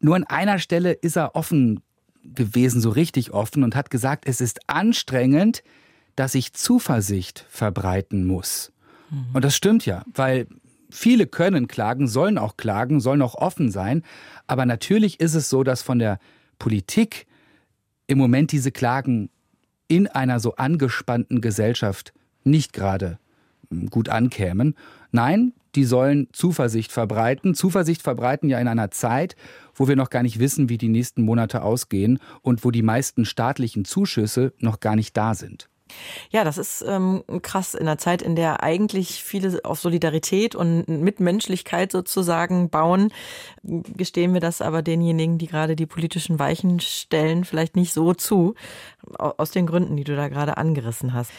Nur 0.00 0.16
an 0.16 0.24
einer 0.24 0.58
Stelle 0.58 0.92
ist 0.92 1.16
er 1.16 1.36
offen 1.36 1.80
gewesen, 2.24 2.80
so 2.80 2.90
richtig 2.90 3.32
offen 3.32 3.62
und 3.62 3.76
hat 3.76 3.90
gesagt, 3.90 4.24
es 4.26 4.40
ist 4.40 4.68
anstrengend, 4.68 5.62
dass 6.16 6.34
ich 6.34 6.52
Zuversicht 6.52 7.46
verbreiten 7.48 8.26
muss. 8.26 8.72
Mhm. 9.10 9.26
Und 9.32 9.44
das 9.44 9.56
stimmt 9.56 9.86
ja, 9.86 10.04
weil 10.12 10.46
viele 10.90 11.26
können 11.26 11.68
klagen, 11.68 12.06
sollen 12.06 12.38
auch 12.38 12.56
klagen, 12.56 13.00
sollen 13.00 13.22
auch 13.22 13.34
offen 13.34 13.70
sein. 13.70 14.02
Aber 14.46 14.66
natürlich 14.66 15.20
ist 15.20 15.34
es 15.34 15.48
so, 15.48 15.62
dass 15.62 15.82
von 15.82 15.98
der 15.98 16.18
Politik 16.58 17.26
im 18.06 18.18
Moment 18.18 18.52
diese 18.52 18.72
Klagen 18.72 19.30
in 19.88 20.06
einer 20.06 20.40
so 20.40 20.56
angespannten 20.56 21.40
Gesellschaft 21.40 22.12
nicht 22.44 22.72
gerade 22.72 23.18
hm, 23.70 23.90
gut 23.90 24.08
ankämen. 24.08 24.74
Nein, 25.10 25.52
die 25.74 25.84
sollen 25.84 26.28
Zuversicht 26.32 26.92
verbreiten. 26.92 27.54
Zuversicht 27.54 28.02
verbreiten 28.02 28.48
ja 28.48 28.58
in 28.58 28.68
einer 28.68 28.90
Zeit, 28.90 29.36
wo 29.74 29.88
wir 29.88 29.96
noch 29.96 30.10
gar 30.10 30.22
nicht 30.22 30.38
wissen, 30.38 30.68
wie 30.68 30.78
die 30.78 30.88
nächsten 30.88 31.22
Monate 31.22 31.62
ausgehen 31.62 32.18
und 32.42 32.64
wo 32.64 32.70
die 32.70 32.82
meisten 32.82 33.24
staatlichen 33.24 33.84
Zuschüsse 33.84 34.52
noch 34.58 34.80
gar 34.80 34.96
nicht 34.96 35.16
da 35.16 35.34
sind. 35.34 35.68
Ja, 36.30 36.44
das 36.44 36.56
ist 36.56 36.82
ähm, 36.86 37.22
krass 37.42 37.74
in 37.74 37.82
einer 37.82 37.98
Zeit, 37.98 38.22
in 38.22 38.34
der 38.34 38.62
eigentlich 38.62 39.22
viele 39.22 39.60
auf 39.64 39.78
Solidarität 39.78 40.54
und 40.54 40.88
Mitmenschlichkeit 40.88 41.92
sozusagen 41.92 42.70
bauen, 42.70 43.12
gestehen 43.62 44.32
wir 44.32 44.40
das 44.40 44.62
aber 44.62 44.80
denjenigen, 44.80 45.36
die 45.36 45.48
gerade 45.48 45.76
die 45.76 45.84
politischen 45.84 46.38
Weichen 46.38 46.80
stellen, 46.80 47.44
vielleicht 47.44 47.76
nicht 47.76 47.92
so 47.92 48.14
zu, 48.14 48.54
aus 49.18 49.50
den 49.50 49.66
Gründen, 49.66 49.96
die 49.96 50.04
du 50.04 50.16
da 50.16 50.28
gerade 50.28 50.56
angerissen 50.56 51.12
hast 51.12 51.30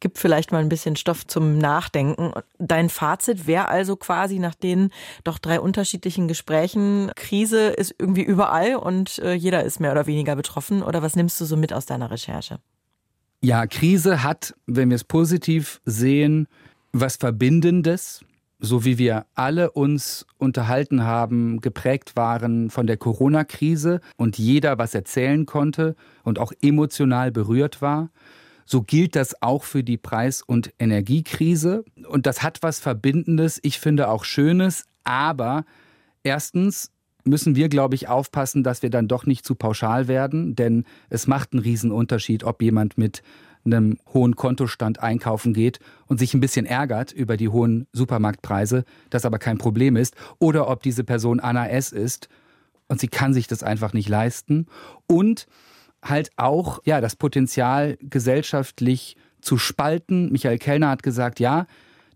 gibt 0.00 0.18
vielleicht 0.18 0.52
mal 0.52 0.58
ein 0.58 0.68
bisschen 0.68 0.96
Stoff 0.96 1.26
zum 1.26 1.58
Nachdenken. 1.58 2.32
Dein 2.58 2.88
Fazit 2.88 3.46
wäre 3.46 3.68
also 3.68 3.96
quasi 3.96 4.38
nach 4.38 4.54
den 4.54 4.90
doch 5.24 5.38
drei 5.38 5.60
unterschiedlichen 5.60 6.28
Gesprächen, 6.28 7.10
Krise 7.16 7.68
ist 7.68 7.94
irgendwie 7.98 8.22
überall 8.22 8.76
und 8.76 9.18
äh, 9.18 9.34
jeder 9.34 9.64
ist 9.64 9.80
mehr 9.80 9.92
oder 9.92 10.06
weniger 10.06 10.36
betroffen. 10.36 10.82
Oder 10.82 11.02
was 11.02 11.16
nimmst 11.16 11.40
du 11.40 11.44
so 11.44 11.56
mit 11.56 11.72
aus 11.72 11.86
deiner 11.86 12.10
Recherche? 12.10 12.58
Ja, 13.40 13.66
Krise 13.66 14.22
hat, 14.22 14.54
wenn 14.66 14.90
wir 14.90 14.96
es 14.96 15.04
positiv 15.04 15.80
sehen, 15.84 16.48
was 16.92 17.16
Verbindendes, 17.16 18.24
so 18.58 18.84
wie 18.84 18.98
wir 18.98 19.26
alle 19.34 19.70
uns 19.70 20.26
unterhalten 20.38 21.04
haben, 21.04 21.60
geprägt 21.60 22.16
waren 22.16 22.70
von 22.70 22.86
der 22.86 22.96
Corona-Krise 22.96 24.00
und 24.16 24.38
jeder 24.38 24.78
was 24.78 24.94
erzählen 24.94 25.46
konnte 25.46 25.94
und 26.22 26.38
auch 26.38 26.52
emotional 26.62 27.30
berührt 27.30 27.82
war. 27.82 28.10
So 28.66 28.82
gilt 28.82 29.16
das 29.16 29.40
auch 29.42 29.64
für 29.64 29.82
die 29.82 29.96
Preis- 29.96 30.42
und 30.42 30.72
Energiekrise. 30.78 31.84
Und 32.08 32.26
das 32.26 32.42
hat 32.42 32.58
was 32.62 32.80
Verbindendes, 32.80 33.58
ich 33.62 33.80
finde 33.80 34.08
auch 34.08 34.24
Schönes, 34.24 34.84
Aber 35.04 35.64
erstens 36.24 36.90
müssen 37.24 37.56
wir, 37.56 37.68
glaube 37.68 37.94
ich, 37.94 38.08
aufpassen, 38.08 38.62
dass 38.62 38.82
wir 38.82 38.90
dann 38.90 39.08
doch 39.08 39.24
nicht 39.24 39.44
zu 39.44 39.54
pauschal 39.54 40.08
werden, 40.08 40.54
denn 40.56 40.84
es 41.10 41.26
macht 41.26 41.52
einen 41.52 41.62
Riesenunterschied, 41.62 42.44
ob 42.44 42.62
jemand 42.62 42.98
mit 42.98 43.22
einem 43.64 43.98
hohen 44.12 44.36
Kontostand 44.36 45.00
einkaufen 45.00 45.52
geht 45.52 45.80
und 46.06 46.18
sich 46.18 46.34
ein 46.34 46.40
bisschen 46.40 46.66
ärgert 46.66 47.12
über 47.12 47.36
die 47.36 47.48
hohen 47.48 47.86
Supermarktpreise, 47.92 48.84
das 49.10 49.24
aber 49.24 49.38
kein 49.38 49.58
Problem 49.58 49.96
ist, 49.96 50.14
oder 50.38 50.68
ob 50.68 50.82
diese 50.82 51.04
Person 51.04 51.40
Anna 51.40 51.68
S. 51.68 51.92
ist 51.92 52.28
und 52.88 53.00
sie 53.00 53.08
kann 53.08 53.34
sich 53.34 53.48
das 53.48 53.62
einfach 53.62 53.92
nicht 53.92 54.08
leisten 54.08 54.66
und 55.08 55.46
halt 56.02 56.30
auch 56.36 56.80
ja 56.84 57.00
das 57.00 57.16
Potenzial 57.16 57.96
gesellschaftlich 58.00 59.16
zu 59.40 59.58
spalten. 59.58 60.30
Michael 60.32 60.58
Kellner 60.58 60.90
hat 60.90 61.02
gesagt, 61.02 61.40
ja, 61.40 61.66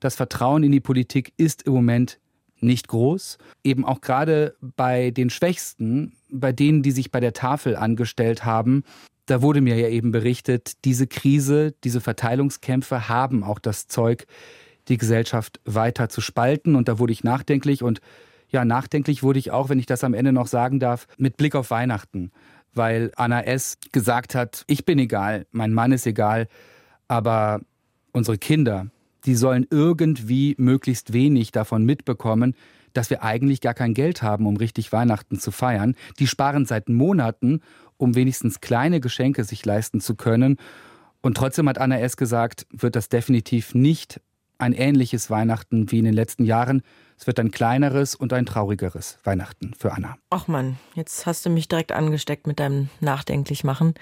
das 0.01 0.17
Vertrauen 0.17 0.63
in 0.63 0.73
die 0.73 0.81
Politik 0.81 1.33
ist 1.37 1.63
im 1.63 1.75
Moment 1.75 2.19
nicht 2.61 2.89
groß. 2.89 3.39
Eben 3.65 3.85
auch 3.85 4.01
gerade 4.01 4.55
bei 4.61 5.11
den 5.11 5.31
Schwächsten, 5.31 6.13
bei 6.31 6.53
denen, 6.53 6.83
die 6.83 6.91
sich 6.91 7.11
bei 7.11 7.21
der 7.21 7.33
Tafel 7.33 7.77
angestellt 7.77 8.45
haben, 8.45 8.85
da 9.27 9.43
wurde 9.43 9.61
mir 9.61 9.77
ja 9.77 9.89
eben 9.89 10.11
berichtet, 10.11 10.85
diese 10.85 11.07
Krise, 11.07 11.75
diese 11.85 12.01
Verteilungskämpfe 12.01 13.09
haben 13.09 13.45
auch 13.45 13.61
das 13.61 13.87
Zeug, 13.87 14.27
die 14.89 14.97
Gesellschaft 14.97 15.61
weiter 15.65 16.09
zu 16.09 16.21
spalten. 16.21 16.75
Und 16.75 16.89
da 16.89 16.99
wurde 16.99 17.13
ich 17.13 17.23
nachdenklich 17.23 17.83
und 17.83 18.01
ja, 18.49 18.65
nachdenklich 18.65 19.23
wurde 19.23 19.39
ich 19.39 19.53
auch, 19.53 19.69
wenn 19.69 19.79
ich 19.79 19.87
das 19.87 20.03
am 20.03 20.15
Ende 20.15 20.33
noch 20.33 20.49
sagen 20.49 20.81
darf, 20.81 21.07
mit 21.17 21.37
Blick 21.37 21.55
auf 21.55 21.71
Weihnachten. 21.71 22.33
Weil 22.75 23.11
Anna 23.17 23.43
S. 23.43 23.79
gesagt 23.93 24.35
hat, 24.35 24.65
ich 24.67 24.85
bin 24.85 24.99
egal, 24.99 25.47
mein 25.51 25.73
Mann 25.73 25.93
ist 25.93 26.07
egal, 26.07 26.49
aber 27.09 27.61
unsere 28.13 28.39
Kinder, 28.39 28.87
die 29.25 29.35
sollen 29.35 29.67
irgendwie 29.71 30.55
möglichst 30.59 31.13
wenig 31.13 31.53
davon 31.53 31.85
mitbekommen, 31.85 32.55
dass 32.93 33.11
wir 33.11 33.23
eigentlich 33.23 33.61
gar 33.61 33.75
kein 33.75 33.95
Geld 33.95 34.23
haben, 34.23 34.47
um 34.47 34.57
richtig 34.57 34.93
Weihnachten 34.93 35.39
zu 35.39 35.51
feiern. 35.51 35.95
Die 36.19 36.27
sparen 36.27 36.67
seit 36.67 36.89
Monaten, 36.89 37.61
um 37.97 38.15
wenigstens 38.15 38.61
kleine 38.61 39.01
Geschenke 39.01 39.45
sich 39.45 39.65
leisten 39.65 40.01
zu 40.01 40.15
können. 40.15 40.57
Und 41.21 41.37
trotzdem 41.37 41.69
hat 41.69 41.79
Anna 41.79 41.99
S. 41.99 42.17
gesagt, 42.17 42.67
wird 42.73 42.97
das 42.97 43.09
definitiv 43.09 43.75
nicht 43.75 44.21
ein 44.59 44.73
ähnliches 44.73 45.31
Weihnachten 45.31 45.91
wie 45.91 45.99
in 45.99 46.05
den 46.05 46.15
letzten 46.15 46.45
Jahren. 46.45 46.83
Es 47.21 47.27
wird 47.27 47.39
ein 47.39 47.51
kleineres 47.51 48.15
und 48.15 48.33
ein 48.33 48.47
traurigeres 48.47 49.19
Weihnachten 49.25 49.75
für 49.79 49.93
Anna. 49.93 50.17
Ach 50.31 50.49
Mann, 50.49 50.79
jetzt 50.95 51.27
hast 51.27 51.45
du 51.45 51.51
mich 51.51 51.69
direkt 51.69 51.93
angesteckt 51.93 52.47
mit 52.47 52.59
deinem 52.59 52.89
Nachdenklichmachen. 53.01 53.93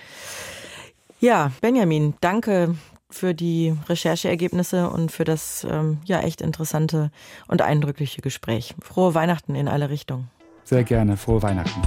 Ja, 1.19 1.51
Benjamin, 1.61 2.15
danke 2.21 2.77
für 3.11 3.35
die 3.35 3.75
Rechercheergebnisse 3.89 4.89
und 4.89 5.11
für 5.11 5.25
das 5.25 5.67
ähm, 5.69 5.99
ja 6.05 6.21
echt 6.21 6.41
interessante 6.41 7.11
und 7.49 7.61
eindrückliche 7.61 8.23
Gespräch. 8.23 8.77
Frohe 8.81 9.17
Weihnachten 9.17 9.57
in 9.57 9.67
alle 9.67 9.91
Richtungen. 9.91 10.31
Sehr 10.63 10.85
gerne, 10.85 11.17
frohe 11.17 11.43
Weihnachten. 11.43 11.83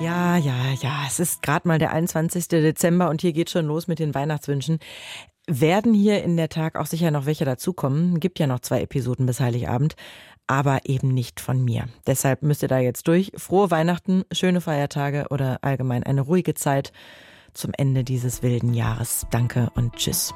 Ja, 0.00 0.38
ja, 0.38 0.54
ja, 0.80 1.02
es 1.06 1.20
ist 1.20 1.42
gerade 1.42 1.68
mal 1.68 1.78
der 1.78 1.92
21. 1.92 2.48
Dezember 2.48 3.10
und 3.10 3.20
hier 3.20 3.34
geht 3.34 3.50
schon 3.50 3.66
los 3.66 3.86
mit 3.86 3.98
den 3.98 4.14
Weihnachtswünschen. 4.14 4.78
Werden 5.50 5.94
hier 5.94 6.22
in 6.22 6.36
der 6.36 6.50
Tag 6.50 6.76
auch 6.76 6.84
sicher 6.84 7.10
noch 7.10 7.24
welche 7.24 7.46
dazukommen. 7.46 8.20
Gibt 8.20 8.38
ja 8.38 8.46
noch 8.46 8.60
zwei 8.60 8.82
Episoden 8.82 9.24
bis 9.24 9.40
Heiligabend, 9.40 9.96
aber 10.46 10.80
eben 10.84 11.08
nicht 11.08 11.40
von 11.40 11.64
mir. 11.64 11.88
Deshalb 12.06 12.42
müsst 12.42 12.62
ihr 12.62 12.68
da 12.68 12.78
jetzt 12.78 13.08
durch. 13.08 13.32
Frohe 13.34 13.70
Weihnachten, 13.70 14.24
schöne 14.30 14.60
Feiertage 14.60 15.26
oder 15.30 15.58
allgemein 15.62 16.02
eine 16.02 16.20
ruhige 16.20 16.52
Zeit 16.52 16.92
zum 17.54 17.72
Ende 17.76 18.04
dieses 18.04 18.42
wilden 18.42 18.74
Jahres. 18.74 19.26
Danke 19.30 19.70
und 19.74 19.96
tschüss. 19.96 20.34